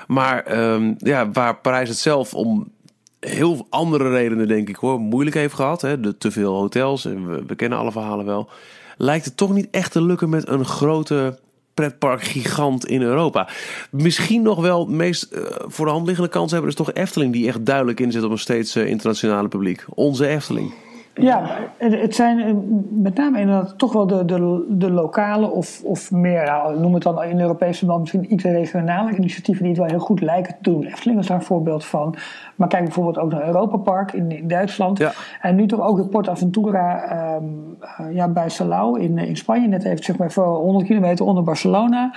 Maar 0.07 0.71
um, 0.73 0.95
ja, 0.99 1.31
waar 1.31 1.57
Parijs 1.57 1.89
het 1.89 1.99
zelf 1.99 2.35
om 2.35 2.69
heel 3.41 3.67
andere 3.71 4.09
redenen, 4.09 4.49
denk 4.49 4.69
ik 4.69 4.77
hoor, 4.77 5.01
moeilijk 5.01 5.37
heeft 5.37 5.55
gehad. 5.55 5.81
Hè? 5.81 6.01
De 6.01 6.19
te 6.19 6.31
veel 6.31 6.55
hotels, 6.55 7.05
en 7.05 7.47
we, 7.47 7.55
kennen 7.55 7.79
alle 7.79 7.93
verhalen 7.93 8.25
wel. 8.25 8.49
Lijkt 8.97 9.25
het 9.25 9.37
toch 9.37 9.53
niet 9.55 9.69
echt 9.71 9.93
te 9.93 10.03
lukken 10.03 10.29
met 10.29 10.49
een 10.49 10.65
grote 10.65 11.39
pretparkgigant 11.75 12.87
in 12.87 13.03
Europa. 13.03 13.49
Misschien 13.91 14.43
nog 14.43 14.61
wel 14.61 14.81
het 14.81 14.89
meest 14.89 15.33
uh, 15.33 15.41
voor 15.67 15.87
de 15.87 15.93
hand 15.93 16.07
liggende 16.07 16.31
kans 16.31 16.53
hebben, 16.53 16.71
is 16.71 16.77
toch 16.77 16.93
Efteling, 16.93 17.33
die 17.33 17.47
echt 17.47 17.67
duidelijk 17.67 18.01
inzet 18.01 18.23
op 18.23 18.31
een 18.31 18.39
steeds 18.39 18.77
uh, 18.77 18.87
internationale 18.87 19.49
publiek. 19.49 19.85
Onze 19.95 20.27
Efteling. 20.27 20.73
Ja, 21.15 21.69
het 21.79 22.15
zijn 22.15 22.41
eh, 22.41 22.55
met 22.91 23.15
name 23.15 23.41
inderdaad 23.41 23.79
toch 23.79 23.93
wel 23.93 24.07
de, 24.07 24.25
de, 24.25 24.65
de 24.69 24.91
lokale 24.91 25.51
of, 25.51 25.83
of 25.85 26.11
meer, 26.11 26.53
noem 26.79 26.95
het 26.95 27.03
dan 27.03 27.23
in 27.23 27.41
Europese 27.41 27.87
land 27.87 28.01
misschien 28.01 28.33
iets 28.33 28.45
regionale 28.45 29.17
initiatieven 29.17 29.63
die 29.63 29.73
het 29.73 29.81
wel 29.81 29.91
heel 29.91 30.07
goed 30.07 30.21
lijken 30.21 30.57
te 30.63 30.71
doen. 30.71 30.85
Efteling 30.85 31.19
is 31.19 31.27
daar 31.27 31.37
een 31.37 31.43
voorbeeld 31.43 31.85
van. 31.85 32.15
Maar 32.61 32.69
kijk 32.69 32.85
bijvoorbeeld 32.85 33.19
ook 33.19 33.31
naar 33.31 33.47
Europa 33.47 33.77
Park 33.77 34.13
in, 34.13 34.31
in 34.31 34.49
Duitsland. 34.49 34.99
Ja. 34.99 35.13
En 35.41 35.57
nu 35.57 35.67
toch 35.67 35.81
ook 35.81 35.97
de 35.97 36.07
Portaventura 36.07 37.37
um, 37.37 37.77
uh, 38.01 38.15
ja, 38.15 38.29
bij 38.29 38.49
Salau 38.49 39.01
in, 39.01 39.19
in 39.19 39.37
Spanje. 39.37 39.69
Net 39.69 39.83
heeft 39.83 40.05
zeg 40.05 40.17
maar 40.17 40.33
voor 40.33 40.45
100 40.45 40.87
kilometer 40.87 41.25
onder 41.27 41.43
Barcelona. 41.43 42.15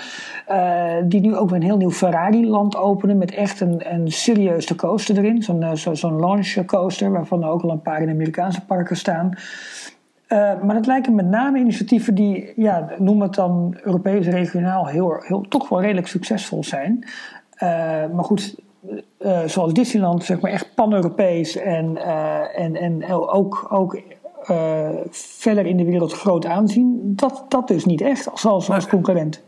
Uh, 0.49 0.93
die 1.05 1.21
nu 1.21 1.35
ook 1.35 1.49
weer 1.49 1.59
een 1.59 1.65
heel 1.65 1.77
nieuw 1.77 1.91
Ferrari-land 1.91 2.77
openen 2.77 3.17
met 3.17 3.33
echt 3.33 3.59
een, 3.59 3.93
een 3.93 4.11
serieuze 4.11 4.75
coaster 4.75 5.17
erin. 5.17 5.43
Zo'n 5.43 5.61
uh, 5.61 5.73
zo, 5.73 5.93
zo'n 5.93 6.19
launch 6.19 6.65
coaster 6.65 7.11
waarvan 7.11 7.43
er 7.43 7.49
ook 7.49 7.61
al 7.61 7.71
een 7.71 7.81
paar 7.81 8.01
in 8.01 8.09
Amerikaanse 8.09 8.65
parken 8.65 8.97
staan. 8.97 9.29
Uh, 9.29 10.61
maar 10.61 10.75
het 10.75 10.85
lijken 10.85 11.15
met 11.15 11.25
name 11.25 11.59
initiatieven 11.59 12.15
die, 12.15 12.53
ja, 12.55 12.89
noem 12.97 13.21
het 13.21 13.33
dan 13.33 13.77
Europees 13.83 14.27
regionaal, 14.27 14.87
heel, 14.87 15.15
heel, 15.19 15.41
toch 15.41 15.69
wel 15.69 15.81
redelijk 15.81 16.07
succesvol 16.07 16.63
zijn. 16.63 17.03
Uh, 17.03 17.69
maar 18.13 18.23
goed, 18.23 18.55
uh, 19.19 19.43
zoals 19.45 19.73
Disneyland, 19.73 20.23
zeg 20.23 20.41
maar 20.41 20.51
echt 20.51 20.75
pan-Europees 20.75 21.55
en, 21.55 21.97
en, 22.55 22.75
en 22.75 23.05
ook, 23.11 23.67
ook 23.69 24.01
verder 25.09 25.65
in 25.65 25.77
de 25.77 25.85
wereld 25.85 26.13
groot 26.13 26.45
aanzien, 26.45 27.13
dat, 27.15 27.45
dat 27.47 27.67
dus 27.67 27.85
niet 27.85 28.01
echt 28.01 28.31
als, 28.31 28.45
als, 28.45 28.69
als 28.69 28.87
concurrent. 28.87 29.43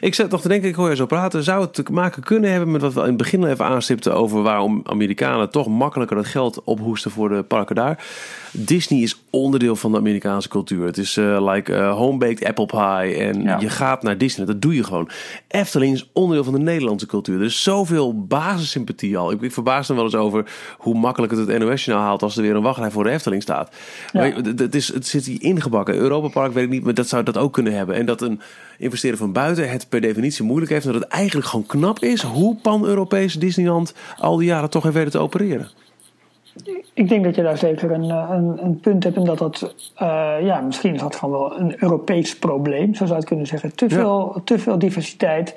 Ik 0.00 0.14
zat 0.14 0.30
nog 0.30 0.40
te 0.40 0.48
denken, 0.48 0.68
ik 0.68 0.74
hoor 0.74 0.88
je 0.90 0.96
zo 0.96 1.06
praten. 1.06 1.42
Zou 1.44 1.60
het 1.60 1.74
te 1.74 1.84
maken 1.90 2.22
kunnen 2.22 2.50
hebben 2.50 2.70
met 2.70 2.80
wat 2.80 2.92
we 2.92 3.00
in 3.00 3.06
het 3.06 3.16
begin 3.16 3.44
even 3.44 3.64
aanstipten 3.64 4.14
over 4.14 4.42
waarom 4.42 4.80
Amerikanen 4.84 5.50
toch 5.50 5.68
makkelijker 5.68 6.16
dat 6.16 6.26
geld 6.26 6.64
ophoesten 6.64 7.10
voor 7.10 7.28
de 7.28 7.42
parken 7.42 7.74
daar? 7.74 8.04
Disney 8.52 9.00
is 9.00 9.20
onderdeel 9.30 9.76
van 9.76 9.92
de 9.92 9.98
Amerikaanse 9.98 10.48
cultuur. 10.48 10.86
Het 10.86 10.98
is 10.98 11.16
uh, 11.16 11.52
like 11.52 11.72
uh, 11.72 11.96
home-baked 11.96 12.44
apple 12.44 12.66
pie. 12.66 13.14
En 13.16 13.42
Ja. 13.42 13.58
je 13.60 13.68
gaat 13.68 14.02
naar 14.02 14.18
Disney, 14.18 14.46
dat 14.46 14.62
doe 14.62 14.74
je 14.74 14.84
gewoon. 14.84 15.10
Efteling 15.48 15.94
is 15.94 16.10
onderdeel 16.12 16.44
van 16.44 16.52
de 16.52 16.58
Nederlandse 16.58 17.06
cultuur. 17.06 17.38
Er 17.38 17.44
is 17.44 17.62
zoveel 17.62 18.24
basissympathie 18.26 19.16
al. 19.18 19.30
Ik, 19.30 19.40
ik 19.40 19.52
verbaas 19.52 19.88
me 19.88 19.94
wel 19.94 20.04
eens 20.04 20.14
over 20.14 20.44
hoe 20.78 20.98
makkelijk 20.98 21.32
het 21.32 21.48
het 21.48 21.58
NOS-journaal 21.58 22.06
haalt 22.06 22.22
als 22.22 22.36
er 22.36 22.42
weer 22.42 22.56
een 22.56 22.62
wachtrij 22.62 22.90
voor 22.90 23.04
de 23.04 23.10
Efteling 23.10 23.42
staat. 23.42 23.74
Ja. 24.12 24.20
Maar 24.20 24.34
het, 24.34 24.58
het, 24.58 24.74
is, 24.74 24.92
het 24.92 25.06
zit 25.06 25.24
hier 25.26 25.42
ingebakken. 25.42 25.94
Europa 25.94 26.28
Park 26.28 26.52
weet 26.52 26.64
ik 26.64 26.70
niet, 26.70 26.84
maar 26.84 26.94
dat 26.94 27.08
zou 27.08 27.22
dat 27.22 27.36
ook 27.36 27.52
kunnen 27.52 27.72
hebben. 27.72 27.94
En 27.94 28.06
dat 28.06 28.20
een 28.20 28.40
investeerder 28.78 29.20
van 29.20 29.27
buiten 29.32 29.70
het 29.70 29.88
per 29.88 30.00
definitie 30.00 30.44
moeilijk 30.44 30.70
heeft. 30.70 30.86
En 30.86 30.92
dat 30.92 31.02
het 31.02 31.10
eigenlijk 31.10 31.46
gewoon 31.46 31.66
knap 31.66 31.98
is 31.98 32.22
hoe 32.22 32.56
pan-Europees 32.56 33.34
Disneyland 33.34 33.94
al 34.18 34.36
die 34.36 34.46
jaren 34.46 34.70
toch 34.70 34.82
heeft 34.82 34.94
weten 34.94 35.10
te 35.10 35.18
opereren. 35.18 35.68
Ik 36.94 37.08
denk 37.08 37.24
dat 37.24 37.34
je 37.34 37.42
daar 37.42 37.58
zeker 37.58 37.90
een, 37.90 38.10
eh, 38.10 38.28
een, 38.30 38.64
een 38.64 38.80
punt 38.80 39.04
hebt 39.04 39.16
en 39.16 39.24
dat 39.24 39.38
dat, 39.38 39.74
eh, 39.94 40.34
ja, 40.40 40.60
misschien 40.60 40.94
is 40.94 41.00
dat 41.00 41.16
gewoon 41.16 41.40
wel 41.40 41.60
een 41.60 41.82
Europees 41.82 42.38
probleem, 42.38 42.94
zo 42.94 42.98
zou 42.98 43.08
je 43.08 43.14
het 43.14 43.24
kunnen 43.24 43.46
zeggen. 43.46 43.74
Te 43.74 43.88
veel, 43.88 44.40
te 44.44 44.58
veel 44.58 44.78
diversiteit, 44.78 45.54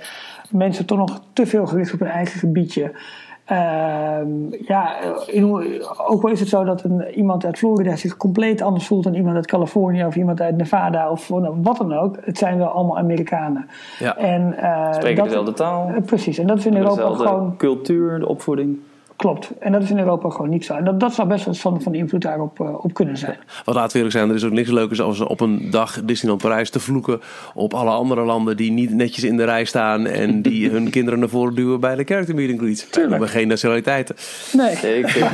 mensen 0.50 0.86
toch 0.86 0.98
nog 0.98 1.22
te 1.34 1.46
veel 1.46 1.68
gericht 1.68 1.94
op 1.94 2.00
hun 2.00 2.10
eigen 2.10 2.40
gebiedje. 2.40 2.92
Ehm, 3.52 4.30
ja, 4.68 4.94
hoe- 5.42 5.82
ook 6.08 6.24
al 6.24 6.30
is 6.30 6.40
het 6.40 6.50
zo 6.50 6.64
dat 6.64 6.84
een, 6.84 7.04
iemand 7.16 7.46
uit 7.46 7.58
Florida 7.58 7.96
zich 7.96 8.18
compleet 8.18 8.62
anders 8.62 8.88
voelt 8.88 9.04
dan 9.04 9.14
iemand 9.14 9.36
uit 9.36 9.46
Californië 9.48 10.06
of 10.06 10.16
iemand 10.16 10.42
uit 10.42 10.58
Nevada 10.58 11.10
of 11.12 11.28
wat 11.62 11.78
dan 11.78 11.94
ook. 11.94 12.18
Het 12.22 12.38
zijn 12.38 12.58
wel 12.58 12.68
allemaal 12.68 12.98
Amerikanen. 12.98 13.68
Ja. 14.00 14.18
En, 14.18 14.58
eh, 14.58 14.94
Spreken 14.94 15.16
dat- 15.16 15.26
dezelfde 15.26 15.54
taal. 15.54 15.88
eh, 15.88 16.02
precies, 16.06 16.38
en 16.38 16.48
dat 16.48 16.58
is 16.58 16.66
in 16.66 16.76
Europa 16.76 16.96
Dezelfde 16.96 17.24
gewoon 17.28 17.58
cultuur, 17.58 18.20
de 18.20 18.28
opvoeding. 18.28 18.80
Klopt. 19.22 19.52
En 19.60 19.72
dat 19.72 19.82
is 19.82 19.90
in 19.90 20.00
Europa 20.00 20.30
gewoon 20.30 20.50
niet 20.50 20.66
zo. 20.66 20.74
En 20.74 20.84
dat, 20.84 21.00
dat 21.00 21.14
zou 21.14 21.28
best 21.28 21.46
wel 21.46 21.54
van, 21.54 21.82
van 21.82 21.94
invloed 21.94 22.22
daarop 22.22 22.60
eh, 22.60 22.84
op 22.84 22.94
kunnen 22.94 23.18
zijn. 23.18 23.38
Want 23.66 23.78
laten 23.78 23.92
we 23.92 23.98
eerlijk 23.98 24.16
zijn, 24.16 24.30
er 24.30 24.36
is 24.36 24.44
ook 24.44 24.52
niks 24.52 24.70
leukers 24.70 25.02
als 25.02 25.20
op 25.20 25.40
een 25.40 25.72
dag 25.72 26.04
Disneyland 26.04 26.42
Parijs 26.42 26.70
te 26.70 26.80
vloeken 26.80 27.22
op 27.54 27.74
alle 27.74 27.90
andere 27.90 28.22
landen 28.22 28.58
die 28.58 28.72
niet 28.72 28.94
netjes 28.94 29.24
in 29.24 29.38
de 29.38 29.44
rij 29.44 29.66
staan 29.66 30.06
en 30.06 30.42
die 30.42 30.70
hun 30.74 30.90
kinderen 30.90 31.20
naar 31.20 31.30
voren 31.30 31.56
duwen 31.56 31.80
bij 31.80 31.96
de 31.96 32.04
character 32.04 32.36
meeting 32.36 32.60
greet. 32.60 32.88
We 32.92 33.10
hebben 33.10 33.30
geen 33.30 33.48
nationaliteiten. 33.48 34.16
Nee. 34.54 35.00
Ik, 35.00 35.16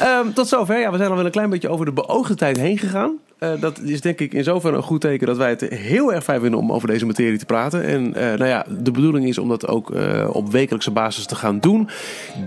Ehm, 0.00 0.32
tot 0.34 0.48
zover. 0.48 0.80
Ja, 0.80 0.90
we 0.90 0.96
zijn 0.96 1.10
al 1.10 1.16
wel 1.16 1.24
een 1.24 1.30
klein 1.30 1.50
beetje 1.50 1.68
over 1.68 1.84
de 1.84 1.92
beoogde 1.92 2.34
tijd 2.34 2.56
heen 2.56 2.78
gegaan. 2.78 3.18
Eh, 3.38 3.50
dat 3.60 3.78
is 3.80 4.00
denk 4.00 4.20
ik 4.20 4.32
in 4.32 4.44
zoverre 4.44 4.76
een 4.76 4.82
goed 4.82 5.00
teken 5.00 5.26
dat 5.26 5.36
wij 5.36 5.48
het 5.50 5.60
heel 5.60 6.12
erg 6.12 6.24
fijn 6.24 6.40
vinden 6.40 6.58
om 6.60 6.72
over 6.72 6.88
deze 6.88 7.06
materie 7.06 7.38
te 7.38 7.46
praten. 7.46 7.82
En 7.84 8.14
eh, 8.14 8.22
nou 8.26 8.46
ja, 8.46 8.64
de 8.78 8.90
bedoeling 8.90 9.26
is 9.28 9.38
om 9.38 9.48
dat 9.48 9.68
ook 9.68 9.90
eh, 9.90 10.28
op 10.32 10.50
wekelijkse 10.52 10.90
basis 10.90 11.26
te 11.26 11.34
gaan 11.34 11.60
doen. 11.60 11.88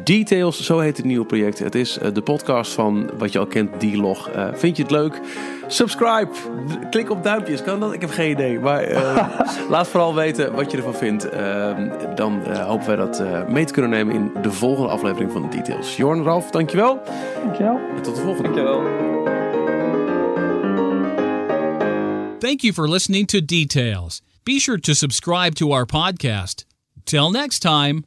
Details, 0.04 0.64
zo 0.64 0.80
heet 0.80 0.98
het 0.98 1.06
nieuwe 1.06 1.26
project. 1.26 1.60
Het 1.60 1.76
is 1.76 1.98
eh, 1.98 2.14
de 2.14 2.22
podcast 2.22 2.72
van 2.74 3.10
wat 3.18 3.32
je 3.32 3.40
al 3.40 3.46
kent, 3.48 3.80
D-Log. 3.80 4.30
Eh, 4.30 4.48
vind 4.54 4.78
je 4.78 4.84
het 4.84 4.92
leuk? 4.92 5.20
Subscribe. 5.68 6.28
D- 6.68 6.90
Klik 6.90 7.10
op 7.10 7.24
duimpjes. 7.24 7.64
Kan 7.64 7.80
dat? 7.80 7.94
Ik 7.94 8.02
heb 8.02 8.10
geen 8.10 8.32
idee. 8.32 8.60
Maar 8.60 8.82
eh, 8.84 9.28
laat 9.70 9.88
vooral 9.88 10.16
weten 10.16 10.54
wat 10.56 10.72
je 10.72 10.78
ervan 10.78 10.94
vindt. 10.96 11.30
Ehm, 11.30 11.90
dan 12.16 12.44
eh, 12.46 12.68
hopen 12.68 12.88
wij 12.88 12.96
dat 12.96 13.20
eh, 13.20 13.48
mee 13.48 13.66
te 13.66 13.74
kunnen 13.74 13.92
nemen 13.92 14.16
in 14.16 14.32
de 14.42 14.52
volgende 14.52 14.90
aflevering 14.90 15.32
van 15.32 15.50
Details. 15.50 15.96
Jorn, 15.96 16.24
Ralf, 16.24 16.52
dankjewel. 16.52 17.02
Dankjewel. 17.44 17.80
En 17.96 18.02
tot 18.02 18.16
de 18.16 18.22
volgende. 18.22 18.44
dankjewel. 18.44 18.82
Thank 22.40 22.64
you 22.64 22.72
for 22.72 22.88
listening 22.88 23.26
to 23.28 23.42
Details. 23.42 24.22
Be 24.46 24.60
sure 24.60 24.78
to 24.78 24.94
subscribe 24.94 25.56
to 25.56 25.72
our 25.72 25.88
podcast. 25.88 26.66
Till 27.04 27.32
next 27.32 27.62
time. 27.62 28.06